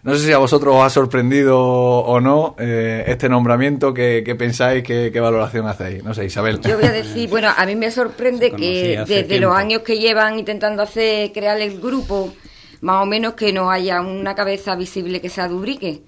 [0.03, 4.83] No sé si a vosotros os ha sorprendido o no eh, este nombramiento, ¿qué, pensáis,
[4.83, 6.05] qué, valoración hacéis?
[6.05, 6.61] No sé, Isabel.
[6.61, 10.39] Yo voy a decir, bueno, a mí me sorprende que desde los años que llevan
[10.39, 12.33] intentando hacer crear el grupo,
[12.83, 16.03] más o menos que no haya una cabeza visible que sea Dubrique,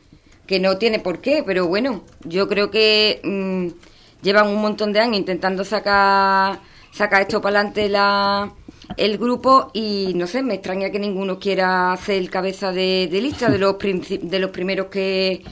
[0.47, 5.01] que no tiene por qué, pero bueno, yo creo que mm, llevan un montón de
[5.01, 6.61] años intentando sacar,
[6.93, 8.53] sacar esto para adelante la
[8.97, 13.51] el grupo y no sé, me extraña que ninguno quiera hacer el cabeza de, lista
[13.51, 15.43] de los, de los primeros que,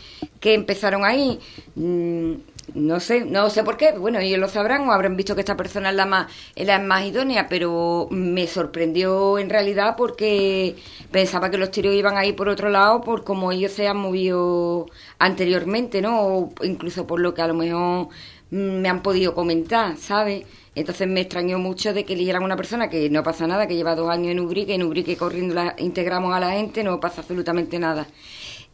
[0.40, 1.38] que empezaron ahí.
[1.75, 2.35] Mm,
[2.75, 5.57] no sé, no sé por qué, bueno, ellos lo sabrán o habrán visto que esta
[5.57, 10.77] persona es la más, es la más idónea, pero me sorprendió en realidad porque
[11.11, 13.97] pensaba que los tiros iban a ir por otro lado por cómo ellos se han
[13.97, 14.87] movido
[15.19, 16.23] anteriormente, ¿no?
[16.23, 18.09] O incluso por lo que a lo mejor
[18.51, 20.45] me han podido comentar, ¿sabes?
[20.74, 23.96] Entonces me extrañó mucho de que eligieran una persona que no pasa nada, que lleva
[23.96, 27.78] dos años en Ubrique, en Ubrique corriendo la, integramos a la gente, no pasa absolutamente
[27.78, 28.06] nada.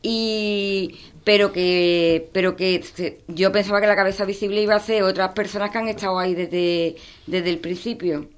[0.02, 2.84] Y pero que pero que
[3.28, 6.34] yo pensaba que la cabeza visible iba a ser otras personas que han estado ahí
[6.34, 8.28] desde, desde el principio.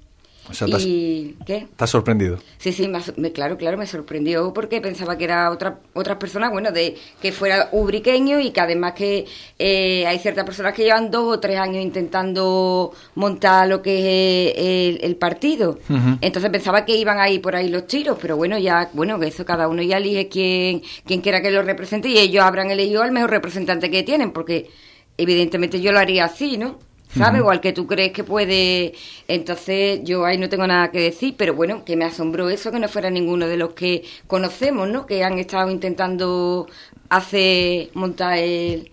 [0.79, 1.57] ¿Y qué?
[1.57, 2.39] ¿Estás sorprendido?
[2.57, 6.71] Sí, sí, me, claro, claro, me sorprendió porque pensaba que era otra, otras personas, bueno,
[6.71, 9.25] de que fuera ubriqueño y que además que
[9.57, 15.03] eh, hay ciertas personas que llevan dos o tres años intentando montar lo que es
[15.03, 15.79] el, partido.
[16.21, 19.27] Entonces pensaba que iban a ir por ahí los tiros, pero bueno, ya, bueno, que
[19.27, 23.01] eso cada uno ya elige quién, quién quiera que lo represente y ellos habrán elegido
[23.01, 24.69] al mejor representante que tienen, porque
[25.17, 26.79] evidentemente yo lo haría así, ¿no?
[27.15, 27.39] ¿Sabes?
[27.39, 28.93] Igual que tú crees que puede.
[29.27, 32.79] Entonces, yo ahí no tengo nada que decir, pero bueno, que me asombró eso, que
[32.79, 35.05] no fuera ninguno de los que conocemos, ¿no?
[35.05, 36.67] Que han estado intentando
[37.09, 38.91] hacer, montar el,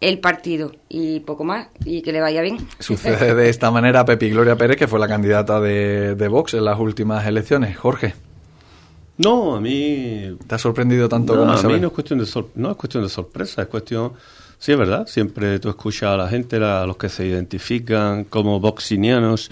[0.00, 2.58] el partido y poco más, y que le vaya bien.
[2.78, 6.64] Sucede de esta manera Pepi Gloria Pérez, que fue la candidata de, de Vox en
[6.64, 7.76] las últimas elecciones.
[7.76, 8.14] Jorge.
[9.16, 10.36] No, a mí...
[10.46, 13.08] ¿Te ha sorprendido tanto como a mí no es cuestión de no es cuestión de
[13.08, 14.12] sorpresa, es cuestión
[14.64, 15.06] Sí, es verdad.
[15.06, 19.50] Siempre tú escuchas a la gente, a los que se identifican como boxinianos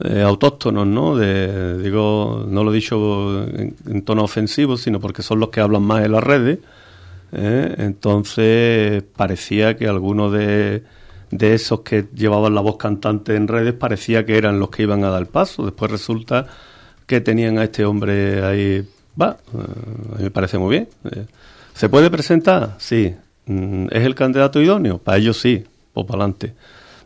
[0.00, 1.14] eh, autóctonos, ¿no?
[1.14, 5.82] De, digo, no lo he dicho en, tono ofensivo, sino porque son los que hablan
[5.82, 6.58] más en las redes.
[7.30, 7.72] ¿eh?
[7.78, 10.82] Entonces parecía que algunos de,
[11.30, 15.04] de esos que llevaban la voz cantante en redes parecía que eran los que iban
[15.04, 15.66] a dar paso.
[15.66, 16.48] Después resulta
[17.06, 18.88] que tenían a este hombre ahí.
[19.22, 20.88] Va, eh, me parece muy bien.
[21.74, 22.74] ¿Se puede presentar?
[22.78, 23.14] Sí.
[23.48, 24.98] Mm, ¿Es el candidato idóneo?
[24.98, 26.54] Para ellos sí, o para adelante.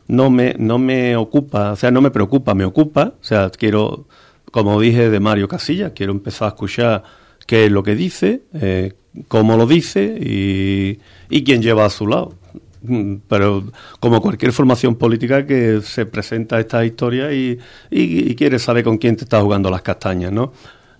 [0.08, 3.14] No me, no me ocupa, o sea, no me preocupa, me ocupa.
[3.20, 4.06] O sea, quiero,
[4.50, 7.02] como dije de Mario Casilla, quiero empezar a escuchar
[7.46, 8.92] qué es lo que dice, eh,
[9.28, 10.98] cómo lo dice y,
[11.30, 12.34] y quién lleva a su lado.
[12.82, 13.64] Mm, pero
[14.00, 17.58] como cualquier formación política que se presenta esta historia y,
[17.90, 20.52] y, quiere saber con quién te está jugando las castañas, ¿no?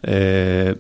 [0.04, 0.76] Eh,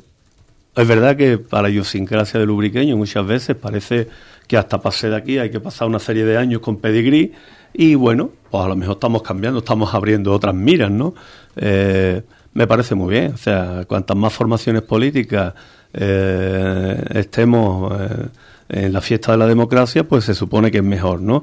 [0.74, 4.08] es verdad que para la idiosincrasia del lubriqueño muchas veces parece
[4.46, 7.32] que hasta pasé de aquí hay que pasar una serie de años con pedigrí
[7.74, 11.14] y bueno, pues a lo mejor estamos cambiando, estamos abriendo otras miras, ¿no?
[11.56, 12.22] Eh,
[12.54, 15.54] me parece muy bien, o sea, cuantas más formaciones políticas
[15.94, 18.28] eh, estemos eh,
[18.68, 21.42] en la fiesta de la democracia, pues se supone que es mejor, ¿no?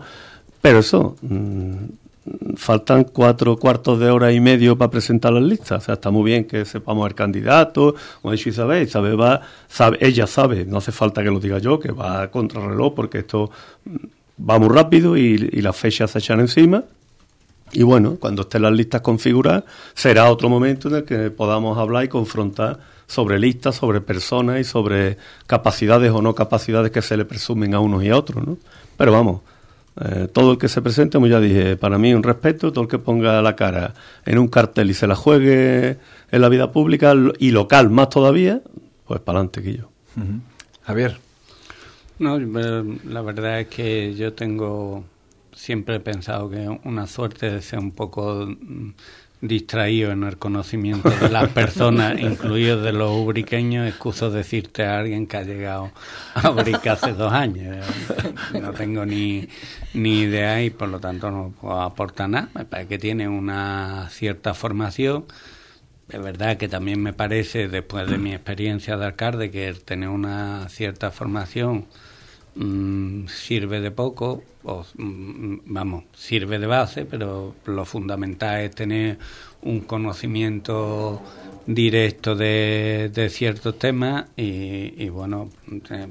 [0.61, 1.75] Pero eso, mm,
[2.55, 5.83] faltan cuatro cuartos de hora y medio para presentar las listas.
[5.83, 9.41] O sea, está muy bien que sepamos el candidato, como ha dicho Isabel, Isabel va,
[9.67, 13.19] sabe, ella sabe, no hace falta que lo diga yo, que va a contrarreloj porque
[13.19, 13.51] esto
[14.39, 16.83] va muy rápido y, las fechas se echan encima.
[17.71, 22.03] Y bueno, cuando estén las listas configuradas, será otro momento en el que podamos hablar
[22.03, 27.25] y confrontar sobre listas, sobre personas y sobre capacidades o no capacidades que se le
[27.25, 28.57] presumen a unos y a otros, ¿no?
[28.97, 29.41] Pero vamos,
[30.01, 32.89] eh, todo el que se presente, como ya dije, para mí un respeto, todo el
[32.89, 33.93] que ponga la cara
[34.25, 35.97] en un cartel y se la juegue
[36.31, 38.61] en la vida pública y local más todavía,
[39.05, 39.89] pues para adelante, que yo.
[40.83, 41.17] Javier.
[42.17, 45.05] No, la verdad es que yo tengo
[45.59, 48.47] siempre he pensado que una suerte de ser un poco
[49.41, 55.27] distraído en el conocimiento de las personas, incluidos de los ubriqueños, excuso decirte a alguien
[55.27, 55.91] que ha llegado
[56.33, 57.85] a Ubrique hace dos años.
[58.59, 59.47] No tengo ni,
[59.93, 62.49] ni idea y por lo tanto no puedo aportar nada.
[62.53, 65.25] Me parece que tiene una cierta formación.
[66.09, 70.67] Es verdad que también me parece, después de mi experiencia de alcalde, que tener una
[70.69, 71.85] cierta formación
[72.61, 79.17] Mm, sirve de poco, o, mm, vamos, sirve de base, pero lo fundamental es tener
[79.61, 81.21] un conocimiento
[81.65, 85.49] directo de, de ciertos temas y, bueno,
[85.89, 86.07] eh,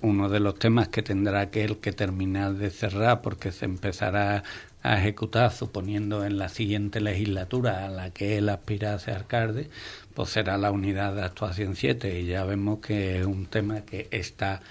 [0.00, 4.42] uno de los temas que tendrá que el que terminar de cerrar porque se empezará
[4.82, 9.68] a ejecutar, suponiendo en la siguiente legislatura a la que él aspira a ser alcalde,
[10.14, 14.08] pues será la unidad de actuación 7 y ya vemos que es un tema que
[14.10, 14.62] está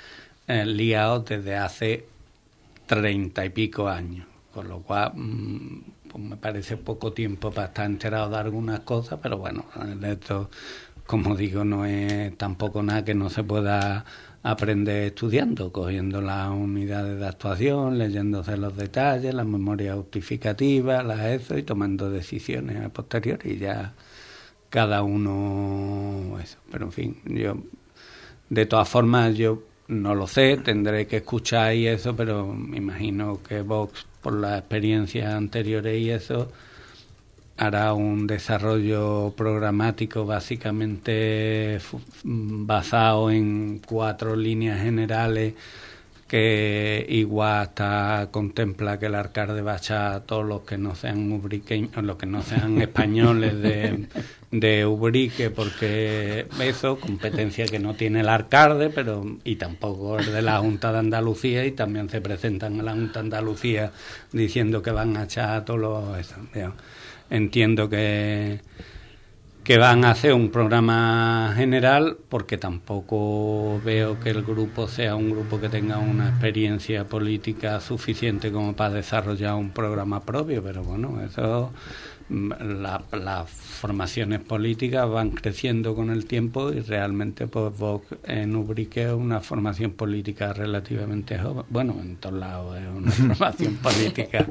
[0.47, 2.05] eh, liado desde hace
[2.85, 7.85] treinta y pico años, con lo cual mm, pues me parece poco tiempo para estar
[7.85, 9.65] enterado de algunas cosas, pero bueno,
[10.03, 10.49] esto,
[11.05, 14.05] como digo, no es tampoco nada que no se pueda
[14.43, 21.57] aprender estudiando, cogiendo las unidades de actuación, leyéndose los detalles, las memorias justificativas, las ESO
[21.57, 23.93] y tomando decisiones a posteriori ya
[24.69, 26.57] cada uno eso.
[26.71, 27.57] Pero en fin, yo
[28.49, 33.41] de todas formas yo no lo sé, tendré que escuchar y eso, pero me imagino
[33.47, 36.51] que Vox por las experiencias anteriores y eso
[37.57, 41.79] hará un desarrollo programático básicamente
[42.23, 45.53] basado en cuatro líneas generales
[46.27, 50.95] que igual hasta contempla que el alcalde va a echar a todos los que no
[50.95, 54.07] sean ubriqueños, los que no sean españoles de,
[54.53, 60.43] de Ubrique, porque eso, competencia que no tiene el alcalde, pero y tampoco es de
[60.43, 63.91] la Junta de Andalucía, y también se presentan a la Junta de Andalucía
[64.31, 66.35] diciendo que van a echar a todos los...
[67.31, 68.61] Entiendo que
[69.63, 75.29] que van a hacer un programa general porque tampoco veo que el grupo sea un
[75.29, 81.21] grupo que tenga una experiencia política suficiente como para desarrollar un programa propio, pero bueno,
[81.23, 81.71] eso
[82.33, 82.51] mm,
[83.11, 89.13] las formaciones políticas van creciendo con el tiempo y realmente pues Vox en Ubrique es
[89.13, 94.47] una formación política relativamente joven, bueno, en todos lados es una formación política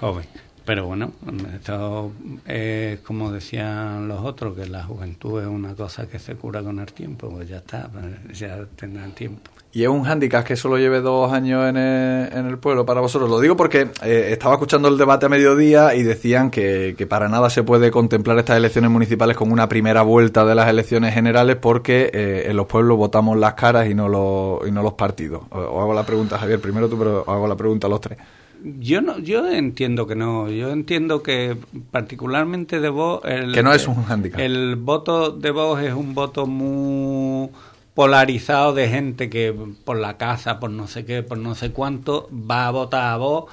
[0.00, 0.45] joven.
[0.66, 1.12] Pero bueno,
[1.54, 2.10] esto
[2.44, 6.80] es como decían los otros, que la juventud es una cosa que se cura con
[6.80, 9.48] el tiempo, pues ya está, pues ya tendrán tiempo.
[9.72, 13.30] Y es un hándicap que solo lleve dos años en el, pueblo para vosotros.
[13.30, 17.28] Lo digo porque eh, estaba escuchando el debate a mediodía y decían que, que, para
[17.28, 21.56] nada se puede contemplar estas elecciones municipales como una primera vuelta de las elecciones generales
[21.56, 25.42] porque eh, en los pueblos votamos las caras y no los, y no los partidos.
[25.50, 28.18] Os hago la pregunta, Javier, primero tú, pero os hago la pregunta a los tres.
[28.80, 30.50] Yo no, yo entiendo que no.
[30.50, 31.56] Yo entiendo que
[31.92, 34.40] particularmente de Vox el que no es un handicap.
[34.40, 37.50] El voto de Vox es un voto muy
[37.94, 42.28] polarizado de gente que por la casa, por no sé qué, por no sé cuánto,
[42.32, 43.52] va a votar a Vox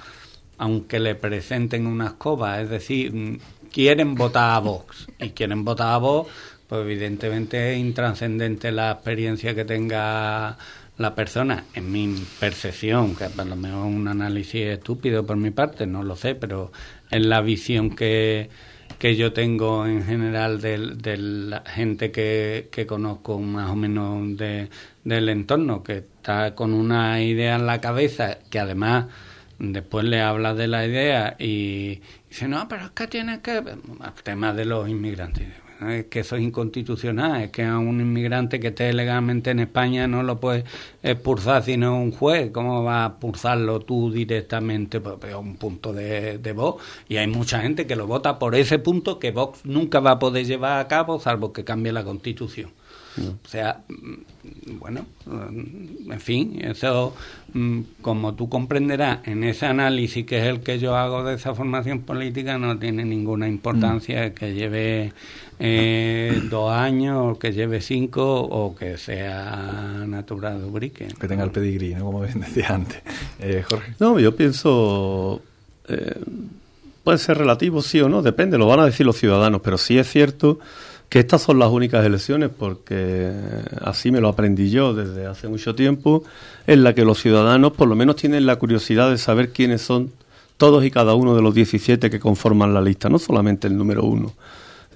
[0.58, 2.62] aunque le presenten una escoba.
[2.62, 3.40] Es decir,
[3.72, 6.32] quieren votar a Vox y quieren votar a Vox,
[6.68, 10.58] pues evidentemente es intranscendente la experiencia que tenga
[10.98, 15.88] la persona, en mi percepción, que a lo mejor un análisis estúpido por mi parte,
[15.88, 16.72] no lo sé, pero
[17.10, 18.50] en la visión que,
[19.00, 24.70] que yo tengo en general de, la gente que, que, conozco más o menos de,
[25.04, 29.08] del entorno, que está con una idea en la cabeza, que además
[29.58, 33.58] después le habla de la idea y dice, no, pero es que tiene que...
[33.58, 38.60] El tema de los inmigrantes es que eso es inconstitucional, es que a un inmigrante
[38.60, 40.64] que esté legalmente en España no lo puede
[41.02, 45.00] expulsar sino un juez, ¿cómo va a expulsarlo tú directamente?
[45.02, 48.80] Pues un punto de, de Vox y hay mucha gente que lo vota por ese
[48.80, 52.72] punto que Vox nunca va a poder llevar a cabo salvo que cambie la constitución.
[53.18, 57.16] O sea, mm, bueno, mm, en fin, eso,
[57.54, 61.54] mm, como tú comprenderás, en ese análisis que es el que yo hago de esa
[61.54, 65.14] formación política, no tiene ninguna importancia que lleve
[65.60, 71.08] eh, dos años, o que lleve cinco, o que sea natural de Ubrique.
[71.20, 72.06] Que tenga el pedigrí, ¿no?
[72.06, 73.02] Como bien decía antes.
[73.40, 73.94] Eh, Jorge.
[74.00, 75.42] No, yo pienso.
[75.88, 76.20] Eh,
[77.04, 79.98] puede ser relativo, sí o no, depende, lo van a decir los ciudadanos, pero sí
[79.98, 80.60] es cierto
[81.14, 83.32] que estas son las únicas elecciones, porque
[83.82, 86.24] así me lo aprendí yo desde hace mucho tiempo,
[86.66, 90.12] en la que los ciudadanos por lo menos tienen la curiosidad de saber quiénes son
[90.58, 94.04] todos y cada uno de los 17 que conforman la lista, no solamente el número
[94.04, 94.34] uno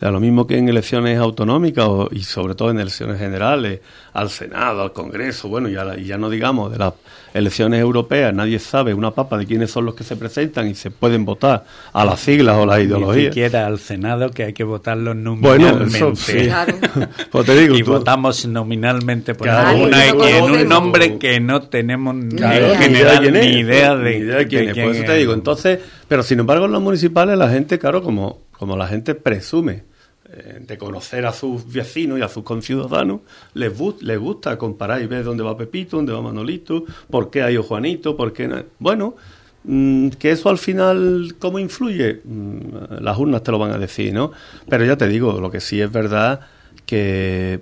[0.02, 3.82] lo mismo que en elecciones autonómicas y sobre todo en elecciones generales,
[4.14, 6.94] al Senado, al Congreso, bueno, ya, y ya no digamos de las
[7.34, 10.92] elecciones europeas, nadie sabe una papa de quiénes son los que se presentan y se
[10.92, 13.16] pueden votar a las siglas o las ideologías.
[13.16, 16.00] Ni siquiera al Senado que hay que votarlo nominalmente.
[16.00, 16.50] Bueno, sí.
[17.32, 22.38] pues te digo, y votamos nominalmente por una en un nombre que no tenemos ni,
[22.40, 24.78] general, ni idea de, quién, es.
[24.78, 28.47] Por eso te digo, entonces, pero sin embargo en los municipales la gente, claro, como
[28.58, 29.84] como la gente presume
[30.30, 33.22] eh, de conocer a sus vecinos y a sus conciudadanos,
[33.54, 37.56] les, les gusta comparar y ver dónde va Pepito, dónde va Manolito, por qué hay
[37.56, 38.62] Juanito, por qué no.
[38.78, 39.16] Bueno,
[39.64, 42.20] mm, que eso al final, ¿cómo influye?
[42.26, 44.34] Mm, las urnas te lo van a decir, ¿no?
[44.68, 46.42] Pero ya te digo, lo que sí es verdad
[46.86, 47.62] que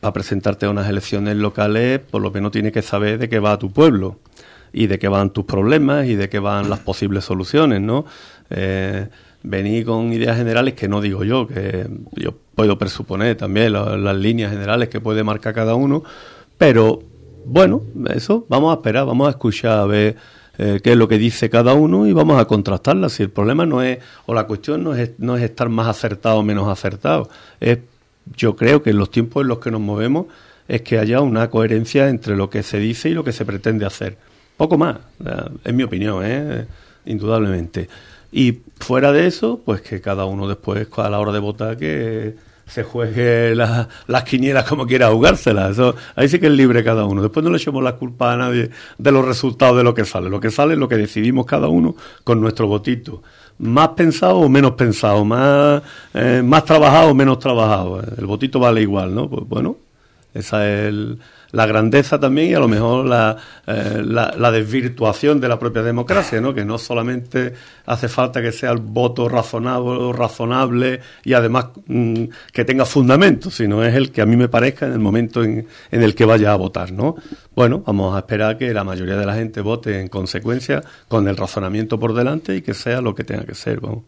[0.00, 3.58] para presentarte a unas elecciones locales, por lo menos tienes que saber de qué va
[3.58, 4.18] tu pueblo.
[4.76, 8.06] y de qué van tus problemas y de qué van las posibles soluciones, ¿no?
[8.50, 9.06] Eh,
[9.44, 11.86] venir con ideas generales que no digo yo, que
[12.16, 16.02] yo puedo presuponer también las líneas generales que puede marcar cada uno,
[16.58, 17.02] pero
[17.44, 17.82] bueno,
[18.12, 20.16] eso, vamos a esperar, vamos a escuchar a ver
[20.56, 23.10] eh, qué es lo que dice cada uno y vamos a contrastarla.
[23.10, 26.38] Si el problema no es, o la cuestión no es, no es estar más acertado
[26.38, 27.28] o menos acertado,
[27.60, 27.78] es,
[28.34, 30.26] yo creo que en los tiempos en los que nos movemos
[30.66, 33.84] es que haya una coherencia entre lo que se dice y lo que se pretende
[33.84, 34.16] hacer.
[34.56, 34.96] Poco más,
[35.64, 36.64] es mi opinión, ¿eh?
[37.04, 37.88] indudablemente.
[38.36, 42.34] Y fuera de eso, pues que cada uno después, a la hora de votar, que
[42.66, 45.70] se juegue las quinielas como quiera jugárselas.
[45.70, 47.22] Eso, ahí sí que es libre cada uno.
[47.22, 50.28] Después no le echemos la culpa a nadie de los resultados de lo que sale.
[50.28, 53.22] Lo que sale es lo que decidimos cada uno con nuestro votito.
[53.58, 58.02] Más pensado o menos pensado, más, eh, más trabajado o menos trabajado.
[58.18, 59.30] El votito vale igual, ¿no?
[59.30, 59.76] Pues bueno,
[60.34, 61.20] esa es el,
[61.54, 66.40] la grandeza también y a lo mejor eh, la, la, desvirtuación de la propia democracia,
[66.40, 66.52] ¿no?
[66.52, 67.54] que no solamente
[67.86, 73.84] hace falta que sea el voto razonable, razonable y además mm, que tenga fundamento, sino
[73.84, 76.56] es el que a mí me parezca en el momento en, el que vaya a
[76.56, 76.90] votar.
[76.90, 77.14] ¿no?
[77.54, 81.36] Bueno, vamos a esperar que la mayoría de la gente vote en consecuencia con el
[81.36, 83.80] razonamiento por delante y que sea lo que tenga que ser.
[83.80, 84.02] Vamos.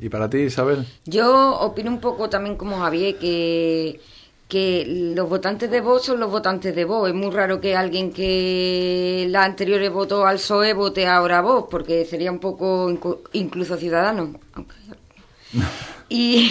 [0.00, 0.86] ¿Y para ti, Isabel?
[1.06, 4.00] Yo opino un poco también como Javier que
[4.48, 7.10] que los votantes de Vox son los votantes de Vox.
[7.10, 11.68] Es muy raro que alguien que la anteriores votó al PSOE vote ahora a Vox,
[11.70, 12.90] porque sería un poco
[13.32, 14.40] incluso ciudadano.
[16.08, 16.50] y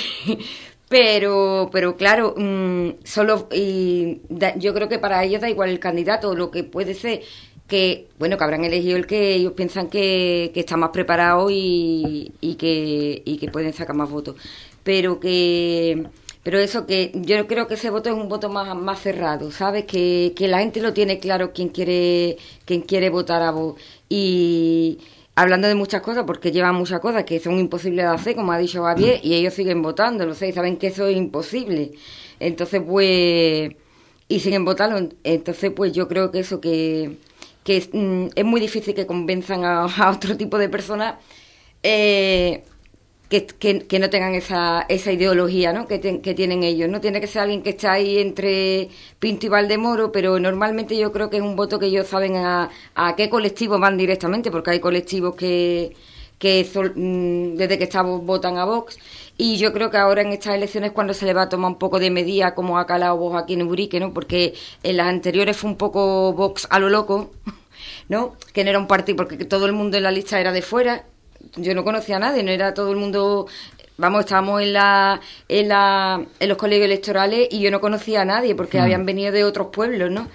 [0.89, 4.22] pero pero claro, mm, solo y
[4.58, 7.22] yo creo que para ellos da igual el candidato, lo que puede ser
[7.68, 12.32] que bueno que habrán elegido el que ellos piensan que, que está más preparado y,
[12.41, 14.36] y que y que pueden sacar más votos,
[14.84, 16.08] pero que
[16.48, 19.84] pero eso que yo creo que ese voto es un voto más, más cerrado, ¿sabes?
[19.84, 23.76] Que, que la gente lo tiene claro quién quiere, quién quiere votar a vos.
[24.08, 24.98] Y
[25.36, 28.58] hablando de muchas cosas, porque llevan muchas cosas que son imposibles de hacer, como ha
[28.58, 31.91] dicho Javier, y ellos siguen votando, lo sé, y saben que eso es imposible.
[32.39, 33.76] Entonces, pues,
[34.30, 35.10] y siguen votando.
[35.26, 37.18] Entonces, pues yo creo que eso que,
[37.66, 41.16] que es, mm, es muy difícil que convenzan a, a otro tipo de personas.
[41.84, 42.64] Eh,
[43.30, 45.88] que, que, no tengan esa, esa ideología ¿no?
[45.88, 46.90] que, que tienen ellos.
[46.90, 51.12] No tiene que ser alguien que está ahí entre Pinto y Valdemoro, pero normalmente yo
[51.12, 54.72] creo que es un voto que ellos saben a, a qué colectivo van directamente, porque
[54.72, 55.94] hay colectivos que,
[56.40, 56.66] que
[56.96, 58.98] mm, desde que estamos votan a Vox.
[59.38, 61.78] Y yo creo que ahora en estas elecciones cuando se le va a tomar un
[61.78, 64.14] poco de medida como ha calado Vox aquí en Urique, ¿no?
[64.14, 64.54] Porque
[64.84, 67.32] en las anteriores fue un poco Vox a lo loco,
[68.10, 68.36] ¿no?
[68.54, 71.06] Que no era un partido, porque todo el mundo en la lista era de fuera
[71.56, 73.48] yo no conocía a nadie, no era todo el mundo
[73.98, 78.26] vamos, estábamos en, la, en, la, en los colegios electorales y yo no conocía a
[78.26, 78.82] nadie porque mm.
[78.82, 80.28] habían venido de otros pueblos, ¿no?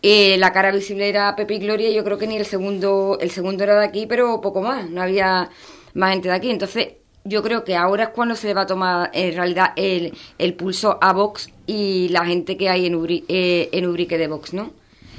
[0.00, 3.30] Eh, la cara visible era Pepe y Gloria, yo creo que ni el segundo, el
[3.30, 5.50] segundo era de aquí, pero poco más, no había
[5.94, 6.50] más gente de aquí.
[6.50, 6.90] Entonces,
[7.24, 10.54] yo creo que ahora es cuando se le va a tomar en realidad el, el
[10.54, 14.70] pulso a Vox y la gente que hay en, eh, en Ubrique de Vox, ¿no?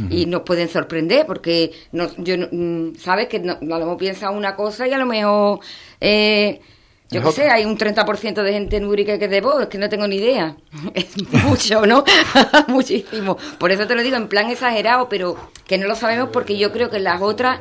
[0.09, 4.29] Y nos pueden sorprender porque no, yo mm, sabes que no, a lo mejor piensa
[4.29, 5.59] una cosa y a lo mejor
[5.99, 6.61] eh,
[7.11, 9.67] yo qué sé, hay un 30% de gente en Urique que es de voz, es
[9.67, 10.55] que no tengo ni idea.
[10.93, 11.07] Es
[11.43, 12.03] mucho, ¿no?
[12.67, 13.35] Muchísimo.
[13.57, 15.35] Por eso te lo digo en plan exagerado, pero
[15.65, 17.59] que no lo sabemos porque yo creo que las otras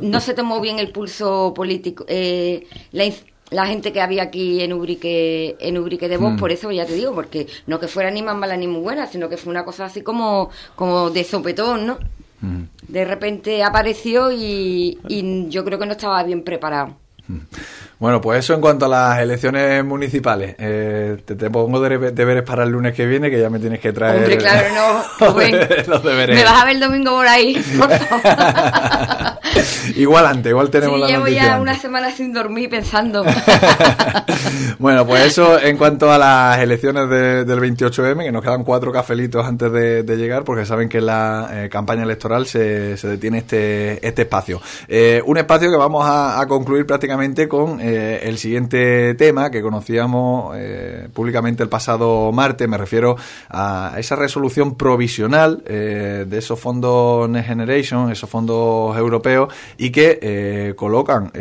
[0.00, 2.04] no se tomó bien el pulso político.
[2.06, 3.04] Eh, la,
[3.52, 6.36] la gente que había aquí en Ubrique, en Ubrique de Voz, mm.
[6.36, 9.06] por eso ya te digo, porque no que fuera ni más mala ni muy buena,
[9.06, 11.98] sino que fue una cosa así como, como de sopetón, ¿no?
[12.40, 12.62] Mm.
[12.88, 16.96] De repente apareció y, y yo creo que no estaba bien preparado.
[17.28, 17.38] Mm.
[18.02, 20.56] Bueno, pues eso en cuanto a las elecciones municipales.
[20.58, 24.24] Eh, te, pongo deberes para el lunes que viene, que ya me tienes que traer.
[24.24, 25.04] Hombre, claro, no.
[25.86, 26.36] los deberes.
[26.36, 27.54] Me vas a ver el domingo por ahí,
[29.96, 33.24] igual antes, igual tenemos la llevo ya una semana sin dormir pensando.
[34.78, 39.46] bueno, pues eso en cuanto a las elecciones del 28M, que nos quedan cuatro cafelitos
[39.46, 44.22] antes de, llegar, porque saben que en la eh, campaña electoral se, detiene este, este
[44.22, 44.60] espacio.
[44.88, 50.54] Eh, un espacio que vamos a, concluir prácticamente con eh, el siguiente tema que conocíamos
[50.58, 52.68] eh, públicamente el pasado martes.
[52.68, 53.16] Me refiero
[53.48, 59.31] a esa resolución provisional eh, de esos fondos Next Generation, esos fondos europeos,
[59.78, 61.32] y que colocan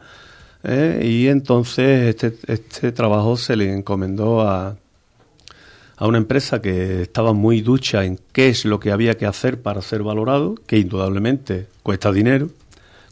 [0.62, 1.02] ¿eh?
[1.04, 4.74] y entonces este, este trabajo se le encomendó a,
[5.98, 9.60] a una empresa que estaba muy ducha en qué es lo que había que hacer
[9.60, 12.48] para ser valorado, que indudablemente cuesta dinero.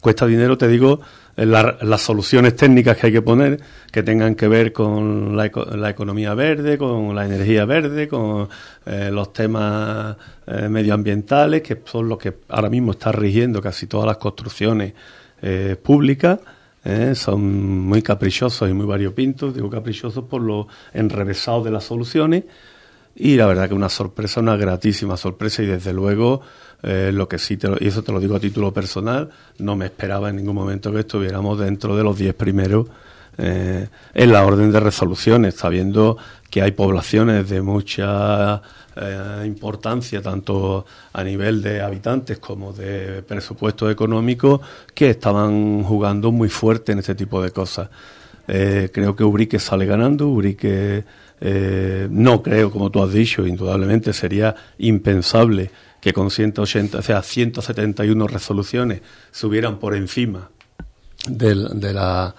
[0.01, 0.99] Cuesta dinero, te digo,
[1.35, 3.59] las soluciones técnicas que hay que poner
[3.91, 8.49] que tengan que ver con la, economía verde, con la energía verde, con
[8.85, 10.15] eh, los temas
[10.47, 14.93] eh, medioambientales, que son los que ahora mismo están rigiendo casi todas las construcciones
[15.41, 16.39] eh, públicas.
[17.15, 22.43] son muy caprichosos y muy variopintos, digo caprichosos por lo enrevesado de las soluciones
[23.15, 26.41] y la verdad que una sorpresa, una gratísima sorpresa y desde luego
[26.85, 29.29] eh, lo que sí, te y eso te lo digo a título personal,
[29.59, 32.87] no me esperaba en ningún momento que estuviéramos dentro de los diez primeros
[33.37, 36.17] eh, en la orden de resoluciones, sabiendo
[36.49, 38.61] que hay poblaciones de mucha
[38.97, 44.61] eh, importancia, tanto a nivel de habitantes como de presupuesto económico,
[44.93, 47.89] que estaban jugando muy fuerte en este tipo de cosas.
[48.45, 51.05] creo que Ubrique sale ganando, Ubrique
[52.09, 58.27] no creo, como tú has dicho, indudablemente sería impensable que con 180, o sea, 171
[58.27, 60.49] resoluciones subieran por encima
[61.27, 62.35] de, la,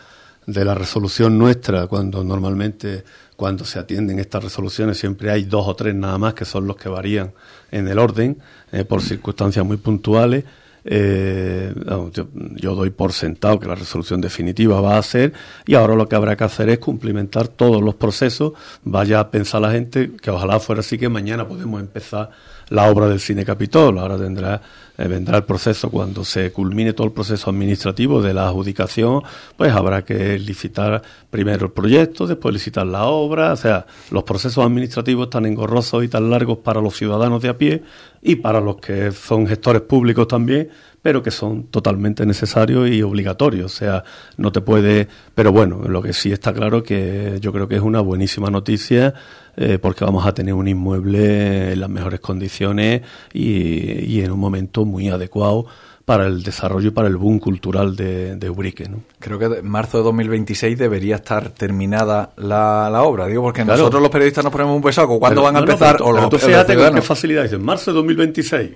[0.46, 3.04] de la resolución nuestra, cuando normalmente
[3.36, 6.76] cuando se atienden estas resoluciones siempre hay dos o tres nada más que son los
[6.76, 7.32] que varían
[7.70, 8.38] en el orden
[8.70, 10.44] eh, por circunstancias muy puntuales.
[10.84, 11.72] Eh,
[12.12, 15.32] yo, yo, doy por sentado que la resolución definitiva va a ser
[15.66, 18.52] y ahora lo que habrá que hacer es cumplimentar todos los procesos.
[18.82, 22.30] Vaya a pensar la gente que ojalá fuera así que mañana podemos empezar
[22.68, 23.98] la obra del Cine Capitol.
[23.98, 24.60] Ahora tendrá,
[24.96, 29.22] eh, vendrá el proceso cuando se culmine todo el proceso administrativo de la adjudicación,
[29.56, 33.52] pues habrá que licitar primero el proyecto, después licitar la obra.
[33.52, 37.58] O sea, los procesos administrativos tan engorrosos y tan largos para los ciudadanos de a
[37.58, 37.82] pie
[38.22, 40.70] y para los que son gestores públicos también,
[41.04, 43.66] pero que son totalmente necesarios y obligatorios.
[43.66, 44.04] O sea,
[44.38, 45.06] no te puede.
[45.34, 49.12] Pero bueno, lo que sí está claro que yo creo que es una buenísima noticia
[49.54, 53.02] eh, porque vamos a tener un inmueble en las mejores condiciones
[53.34, 55.66] y, y en un momento muy adecuado
[56.04, 58.88] para el desarrollo y para el boom cultural de, de Ubrique.
[58.88, 59.00] ¿no?
[59.18, 64.02] Creo que en marzo de 2026 debería estar terminada la, la obra, digo, porque nosotros
[64.02, 65.18] los periodistas nos ponemos un pesaco.
[65.18, 66.02] ¿Cuándo van a empezar?
[66.02, 68.70] o los, tú fíjate con qué facilidad en marzo de 2026.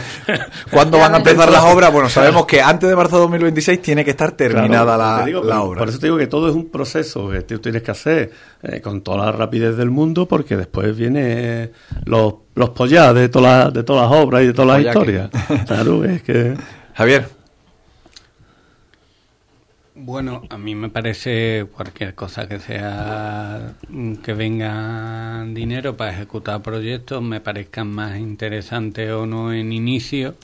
[0.70, 1.92] ¿Cuándo van a empezar las obras?
[1.92, 5.80] Bueno, sabemos que antes de marzo de 2026 tiene que estar terminada la, la, obra.
[5.80, 8.80] Por eso te digo que todo es un proceso que tú tienes que hacer eh,
[8.80, 11.70] con toda la rapidez del mundo, porque después viene
[12.06, 15.30] los los pollás de todas las, de todas las obras y de todas las historias.
[15.66, 16.54] Claro, es que...
[16.94, 17.28] Javier.
[19.94, 23.74] Bueno, a mí me parece cualquier cosa que sea
[24.22, 30.34] que venga dinero para ejecutar proyectos me parezcan más interesantes o no en inicio,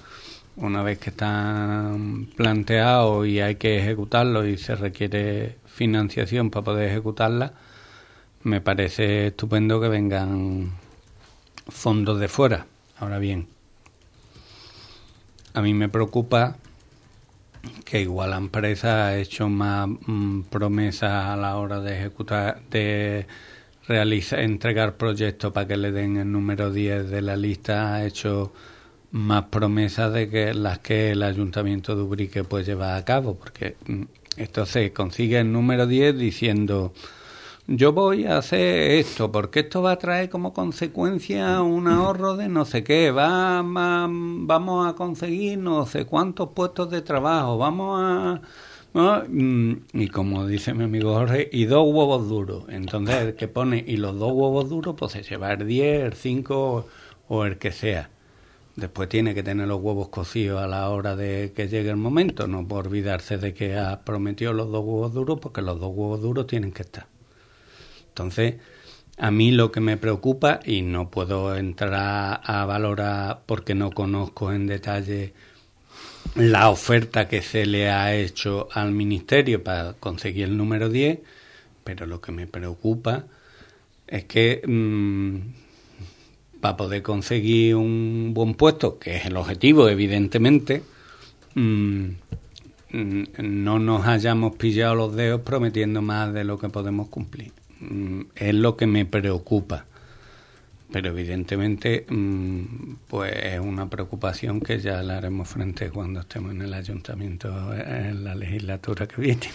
[0.57, 6.91] una vez que están planteados y hay que ejecutarlos y se requiere financiación para poder
[6.91, 7.55] ejecutarla,
[8.45, 10.73] me parece estupendo que vengan
[11.69, 12.66] fondos de fuera.
[12.99, 13.47] Ahora bien,
[15.55, 16.57] a mí me preocupa
[17.85, 23.27] que igual la empresa ha hecho más mm, promesas a la hora de ejecutar, de
[23.87, 28.53] realizar, entregar proyectos para que le den el número 10 de la lista, ha hecho
[29.11, 33.77] más promesas de que las que el ayuntamiento de Ubrique puede llevar a cabo, porque
[33.87, 34.03] mm,
[34.37, 36.93] esto se consigue el número 10 diciendo
[37.69, 42.49] yo voy a hacer esto, porque esto va a traer como consecuencia un ahorro de
[42.49, 48.41] no sé qué, va, vamos a conseguir no sé cuántos puestos de trabajo, vamos a
[48.95, 52.64] Mm, y como dice mi amigo Jorge, y dos huevos duros.
[52.69, 56.12] Entonces, el que pone y los dos huevos duros, pues se lleva el 10, el
[56.14, 56.87] 5
[57.29, 58.11] o el que sea.
[58.77, 62.47] Después tiene que tener los huevos cocidos a la hora de que llegue el momento,
[62.49, 66.23] no por olvidarse de que ha prometido los dos huevos duros, porque los dos huevos
[66.23, 67.18] duros tienen que estar.
[68.19, 68.57] Entonces,
[69.16, 74.53] a mí lo que me preocupa, y no puedo entrar a, valorar porque no conozco
[74.53, 75.35] en detalle
[76.35, 81.21] la oferta que se le ha hecho al Ministerio para conseguir el número 10,
[81.85, 83.27] pero lo que me preocupa
[84.09, 85.37] es que mm,
[86.61, 90.83] para poder conseguir un buen puesto, que es el objetivo, evidentemente,
[91.55, 92.07] mm,
[92.91, 97.53] mm, no nos hayamos pillado los dedos prometiendo más de lo que podemos cumplir.
[97.81, 99.85] Mm, es lo que me preocupa.
[100.91, 102.07] Pero evidentemente,
[103.09, 108.24] pues es una preocupación que ya la haremos frente cuando estemos en el ayuntamiento en
[108.24, 109.51] la legislatura que viene.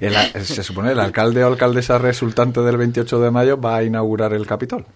[0.44, 4.46] se supone el alcalde o alcaldesa resultante del 28 de mayo va a inaugurar el
[4.46, 4.86] Capitol.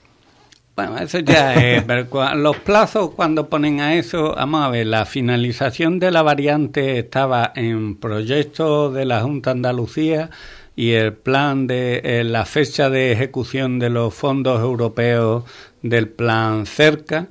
[0.76, 1.84] Bueno, eso ya es.
[2.36, 7.52] los plazos, cuando ponen a eso, vamos a ver, la finalización de la variante estaba
[7.56, 10.30] en proyecto de la Junta de Andalucía
[10.74, 15.44] y el plan de eh, la fecha de ejecución de los fondos europeos
[15.82, 17.28] del plan cerca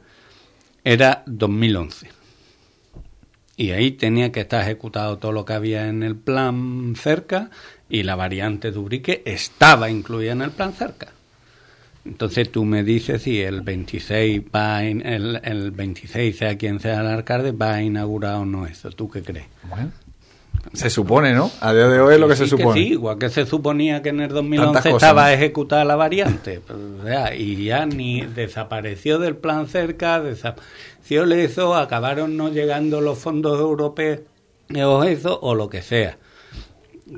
[0.84, 2.10] era 2011.
[3.58, 7.50] Y ahí tenía que estar ejecutado todo lo que había en el plan cerca
[7.90, 11.10] y la variante de Ubrique estaba incluida en el plan cerca.
[12.04, 17.08] Entonces tú me dices si el 26 va el, el 26 sea quien sea el
[17.08, 18.90] alcalde va a inaugurar o no eso.
[18.90, 19.46] ¿Tú qué crees?
[20.74, 21.52] Se supone, ¿no?
[21.60, 22.80] A día de hoy es lo que se supone.
[22.80, 26.62] sí, igual que se suponía que en el 2011 estaba ejecutada la variante.
[27.02, 33.60] Pues, y ya ni desapareció del plan cerca, desapareció eso, acabaron no llegando los fondos
[33.60, 34.22] europeos
[34.74, 36.18] o eso, o lo que sea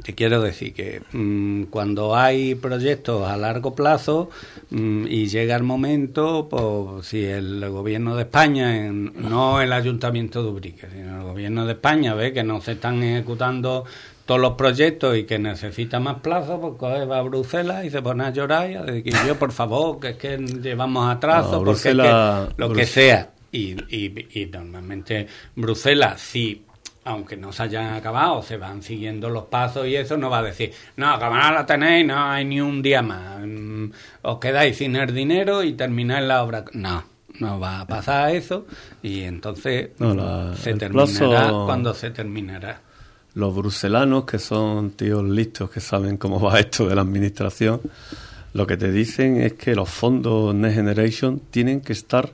[0.01, 4.29] te quiero decir que mm, cuando hay proyectos a largo plazo
[4.71, 10.49] mm, y llega el momento, pues si el gobierno de España, no el ayuntamiento de
[10.49, 13.85] Ubrique, sino el gobierno de España ve que no se están ejecutando
[14.25, 18.01] todos los proyectos y que necesita más plazo, pues coge, va a Bruselas y se
[18.01, 21.89] pone a llorar y a decir yo, por favor, que es que llevamos atraso, porque
[21.89, 23.29] es que lo que sea.
[23.51, 26.63] Y, y, y normalmente Bruselas, sí
[27.05, 30.43] aunque no se hayan acabado, se van siguiendo los pasos y eso, no va a
[30.43, 33.85] decir, no, acabada la tenéis, no hay ni un día más, mm,
[34.21, 36.63] os quedáis sin el dinero y termináis la obra.
[36.73, 37.03] No,
[37.39, 38.65] no va a pasar eso
[39.01, 39.89] y entonces
[40.57, 42.81] se terminará cuando se terminará.
[43.35, 47.81] Los bruselanos, que son tíos listos que saben cómo va esto de la administración,
[48.53, 52.31] lo que te dicen es que los fondos Next Generation tienen que estar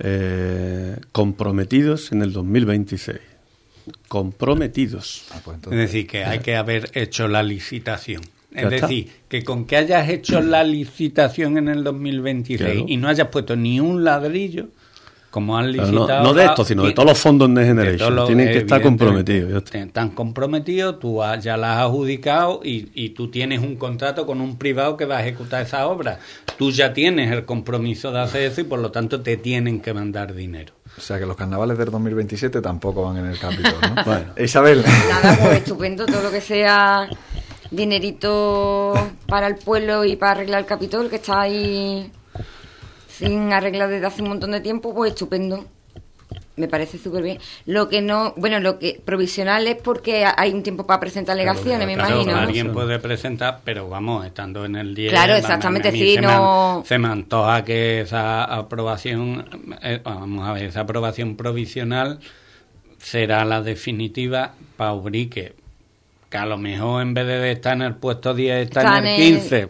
[0.00, 3.29] eh, comprometidos en el 2026
[4.08, 5.24] comprometidos.
[5.30, 8.22] Ah, pues es decir, que hay que haber hecho la licitación.
[8.54, 13.28] Es decir, que con que hayas hecho la licitación en el 2026 y no hayas
[13.28, 14.68] puesto ni un ladrillo,
[15.30, 16.22] como han licitado.
[16.22, 18.26] No, de esto, sino de todos los fondos de Generation.
[18.26, 19.64] Tienen que estar comprometidos.
[19.72, 24.58] Están comprometidos, tú ya las has adjudicado y, y, tú tienes un contrato con un
[24.58, 26.18] privado que va a ejecutar esa obra.
[26.58, 29.94] Tú ya tienes el compromiso de hacer eso y por lo tanto te tienen que
[29.94, 30.74] mandar dinero.
[30.96, 34.02] O sea que los carnavales del 2027 tampoco van en el capítulo, ¿no?
[34.06, 34.84] bueno, Isabel.
[35.08, 37.08] Nada, pues estupendo todo lo que sea
[37.70, 38.94] dinerito
[39.26, 42.10] para el pueblo y para arreglar el Capitol, que está ahí
[43.20, 45.64] sin arreglar desde hace un montón de tiempo, pues estupendo
[46.56, 47.38] me parece súper bien.
[47.66, 51.86] Lo que no, bueno, lo que provisional es porque hay un tiempo para presentar alegaciones,
[51.86, 52.36] me imagino.
[52.36, 55.10] Alguien puede presentar, pero vamos, estando en el día.
[55.10, 56.82] Claro, exactamente, sí, no.
[56.86, 62.20] se me antoja que esa aprobación, eh, vamos a ver, esa aprobación provisional
[62.98, 65.54] será la definitiva para Ubrique.
[66.28, 69.16] Que a lo mejor en vez de estar en el puesto 10 está en el
[69.16, 69.68] 15,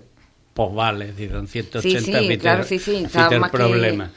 [0.61, 4.11] pues vale, si son 180 sí, sí, claro, sí, sí, el problema.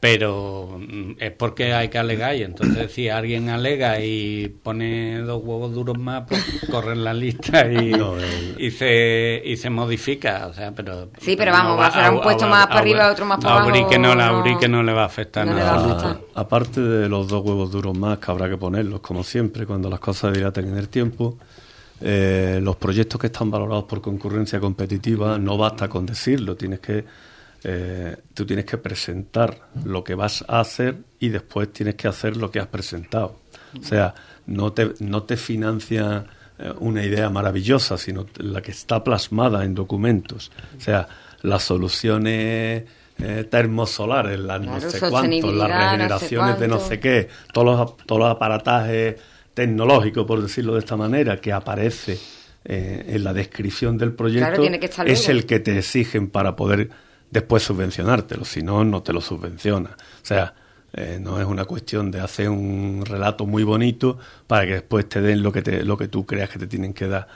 [0.00, 5.40] Pero mm, es porque hay que alegar y entonces si alguien alega y pone dos
[5.44, 7.92] huevos duros más pues corre la lista y,
[8.58, 12.20] y se y se modifica o sea pero sí pero vamos va, a ser un
[12.20, 15.04] puesto más para arriba otro más para abajo que no, la que no le va
[15.04, 16.18] a afectar nada.
[16.34, 20.00] aparte de los dos huevos duros más que habrá que ponerlos como siempre cuando las
[20.00, 21.38] cosas dilaten en el tiempo
[22.00, 27.04] eh, los proyectos que están valorados por concurrencia competitiva no basta con decirlo tienes que
[27.68, 32.36] eh, tú tienes que presentar lo que vas a hacer y después tienes que hacer
[32.36, 33.40] lo que has presentado.
[33.76, 34.14] O sea,
[34.46, 36.26] no te, no te financia
[36.58, 40.52] eh, una idea maravillosa, sino la que está plasmada en documentos.
[40.78, 41.08] O sea,
[41.42, 42.84] las soluciones
[43.18, 48.20] eh, termosolares, las no sé cuántos, las regeneraciones de no sé qué, todos los, todos
[48.20, 49.16] los aparatajes
[49.56, 52.18] tecnológico, por decirlo de esta manera, que aparece
[52.62, 54.62] eh, en la descripción del proyecto,
[55.06, 56.90] es el que te exigen para poder
[57.30, 59.96] después subvencionártelo, si no, no te lo subvenciona.
[59.96, 60.52] O sea,
[60.92, 65.22] eh, no es una cuestión de hacer un relato muy bonito para que después te
[65.22, 67.26] den lo que, te, lo que tú creas que te tienen que dar.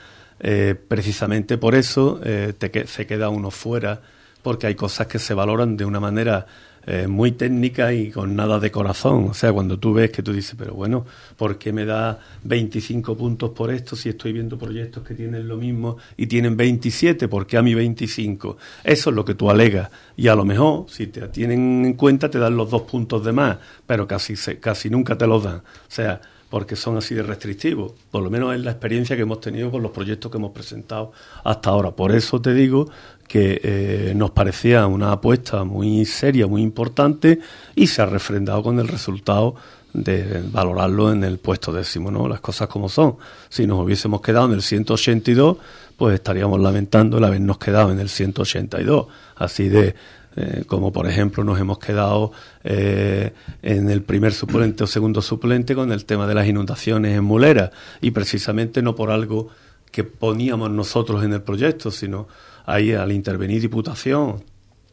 [0.40, 3.98] Eh, precisamente por eso te, se queda uno fuera,
[4.42, 6.44] porque hay cosas que se valoran de una manera
[6.86, 9.28] eh, muy técnica y con nada de corazón.
[9.30, 11.04] O sea, cuando tú ves que tú dices, pero bueno,
[11.36, 15.56] ¿por qué me da 25 puntos por esto si estoy viendo proyectos que tienen lo
[15.56, 17.28] mismo y tienen 27?
[17.28, 18.56] ¿Por qué a mí 25?
[18.82, 19.90] Eso es lo que tú alegas.
[20.16, 23.32] Y a lo mejor, si te tienen en cuenta, te dan los dos puntos de
[23.32, 25.56] más, pero casi, casi nunca te los dan.
[25.58, 26.20] O sea,
[26.50, 27.92] porque son así de restrictivos.
[28.10, 31.12] Por lo menos es la experiencia que hemos tenido con los proyectos que hemos presentado
[31.44, 31.92] hasta ahora.
[31.92, 32.90] Por eso te digo
[33.30, 37.38] que eh, nos parecía una apuesta muy seria, muy importante
[37.76, 39.54] y se ha refrendado con el resultado
[39.92, 42.26] de valorarlo en el puesto décimo, ¿no?
[42.26, 43.18] Las cosas como son.
[43.48, 45.58] Si nos hubiésemos quedado en el 182,
[45.96, 49.06] pues estaríamos lamentando el habernos quedado en el 182.
[49.36, 49.94] Así de,
[50.34, 52.32] eh, como por ejemplo nos hemos quedado
[52.64, 57.22] eh, en el primer suplente o segundo suplente con el tema de las inundaciones en
[57.22, 57.70] Mulera.
[58.00, 59.50] Y precisamente no por algo
[59.92, 62.26] que poníamos nosotros en el proyecto, sino
[62.66, 64.42] ahí al intervenir Diputación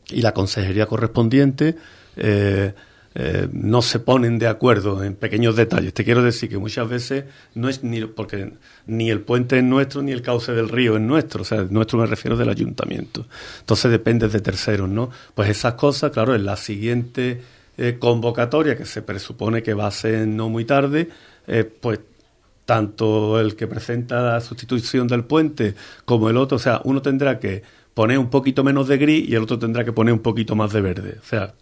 [0.10, 1.76] y la consejería correspondiente,
[2.16, 2.74] eh,
[3.16, 5.94] eh, no se ponen de acuerdo en pequeños detalles.
[5.94, 8.54] Te quiero decir que muchas veces no es ni porque
[8.86, 12.00] ni el puente es nuestro ni el cauce del río es nuestro, o sea, nuestro
[12.00, 13.26] me refiero del ayuntamiento.
[13.60, 15.10] Entonces depende de terceros, ¿no?
[15.34, 17.42] Pues esas cosas, claro, en la siguiente
[17.78, 21.10] eh, convocatoria que se presupone que va a ser no muy tarde,
[21.82, 22.00] pues
[22.68, 27.40] tanto el que presenta la sustitución del puente como el otro, o sea, uno tendrá
[27.40, 27.64] que
[27.94, 30.74] poner un poquito menos de gris y el otro tendrá que poner un poquito más
[30.74, 31.16] de verde.
[31.18, 31.54] O sea,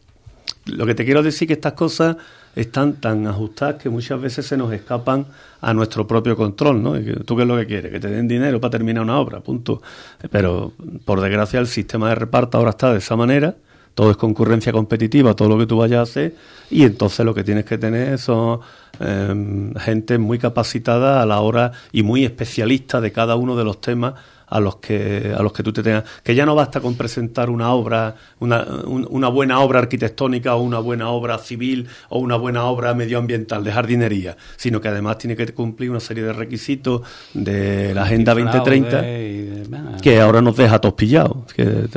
[0.66, 2.18] lo que te quiero decir es que estas cosas
[2.56, 5.28] están tan ajustadas que muchas veces se nos escapan
[5.62, 6.94] a nuestro propio control, ¿no?
[7.24, 7.92] ¿Tú qué es lo que quieres?
[7.92, 9.84] Que te den dinero para terminar una obra, punto.
[10.32, 10.74] Pero,
[11.06, 13.56] por desgracia, el sistema de reparto ahora está de esa manera
[13.96, 16.36] todo es concurrencia competitiva, todo lo que tú vayas a hacer,
[16.70, 18.60] y entonces lo que tienes que tener son
[19.00, 23.82] em, gente muy capacitada a la hora y muy especialista de cada uno de los
[23.82, 24.14] temas
[24.48, 26.04] a los que a los que tú te tengas.
[26.24, 30.80] Que ya no basta con presentar una obra una, una buena obra arquitectónica o una
[30.80, 35.48] buena obra civil o una buena obra medioambiental de jardinería sino que además tiene que
[35.54, 37.02] cumplir una serie de requisitos
[37.34, 41.88] de la agenda 2030 que ahora nos deja todos pillados que,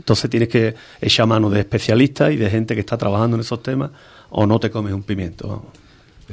[0.00, 3.62] entonces tienes que echar mano de especialistas y de gente que está trabajando en esos
[3.62, 3.90] temas
[4.30, 5.62] o no te comes un pimiento.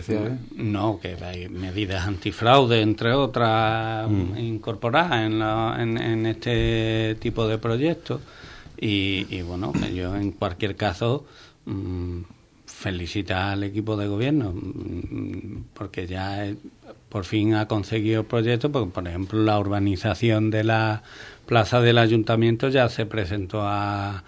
[0.08, 0.38] ¿eh?
[0.56, 4.38] No, que hay medidas antifraude, entre otras, mm.
[4.38, 8.22] incorporadas en, en, este tipo de proyectos.
[8.80, 11.26] Y, bueno, yo en cualquier caso
[11.66, 12.22] mmm,
[12.66, 16.46] felicitar al equipo de gobierno mm, porque ya
[17.10, 21.02] por fin ha conseguido proyectos, porque por ejemplo la urbanización de la
[21.48, 24.24] plaza del ayuntamiento ya se presentó a,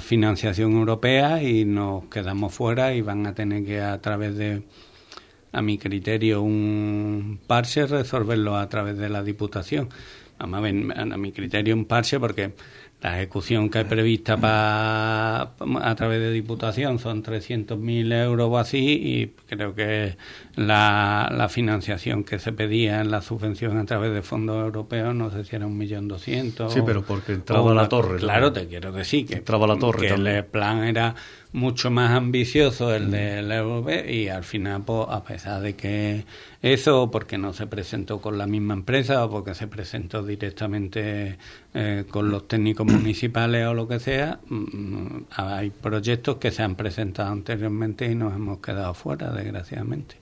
[0.00, 4.62] financiación europea y nos quedamos fuera y van a tener que a través de
[5.52, 9.90] a mi criterio un parche resolverlo a través de la diputación.
[10.38, 12.54] A mi criterio un parche porque
[13.02, 15.42] la ejecución que hay prevista para
[15.82, 20.16] a través de Diputación son 300.000 euros o así y creo que
[20.54, 25.30] la, la, financiación que se pedía en la subvención a través de fondos europeos no
[25.30, 26.72] sé si era un millón doscientos.
[26.72, 28.18] Sí, pero porque entraba la torre.
[28.18, 31.14] Claro, te quiero decir que, entraba la torre que el plan era
[31.56, 36.24] mucho más ambicioso el de la EVB y al final, pues, a pesar de que
[36.60, 41.38] eso, porque no se presentó con la misma empresa o porque se presentó directamente
[41.72, 46.74] eh, con los técnicos municipales o lo que sea, mm, hay proyectos que se han
[46.74, 50.16] presentado anteriormente y nos hemos quedado fuera, desgraciadamente.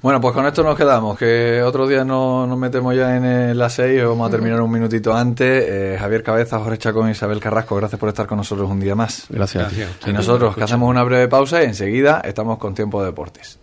[0.00, 4.04] Bueno, pues con esto nos quedamos, que otro día nos, metemos ya en la 6
[4.04, 5.64] vamos a terminar un minutito antes.
[5.68, 8.94] Eh, Javier Cabeza, Jorge Chacón y Isabel Carrasco, gracias por estar con nosotros un día
[8.94, 9.26] más.
[9.28, 9.72] Gracias.
[10.06, 13.58] Y nosotros que hacemos una breve pausa y enseguida estamos con Tiempo de Deportes.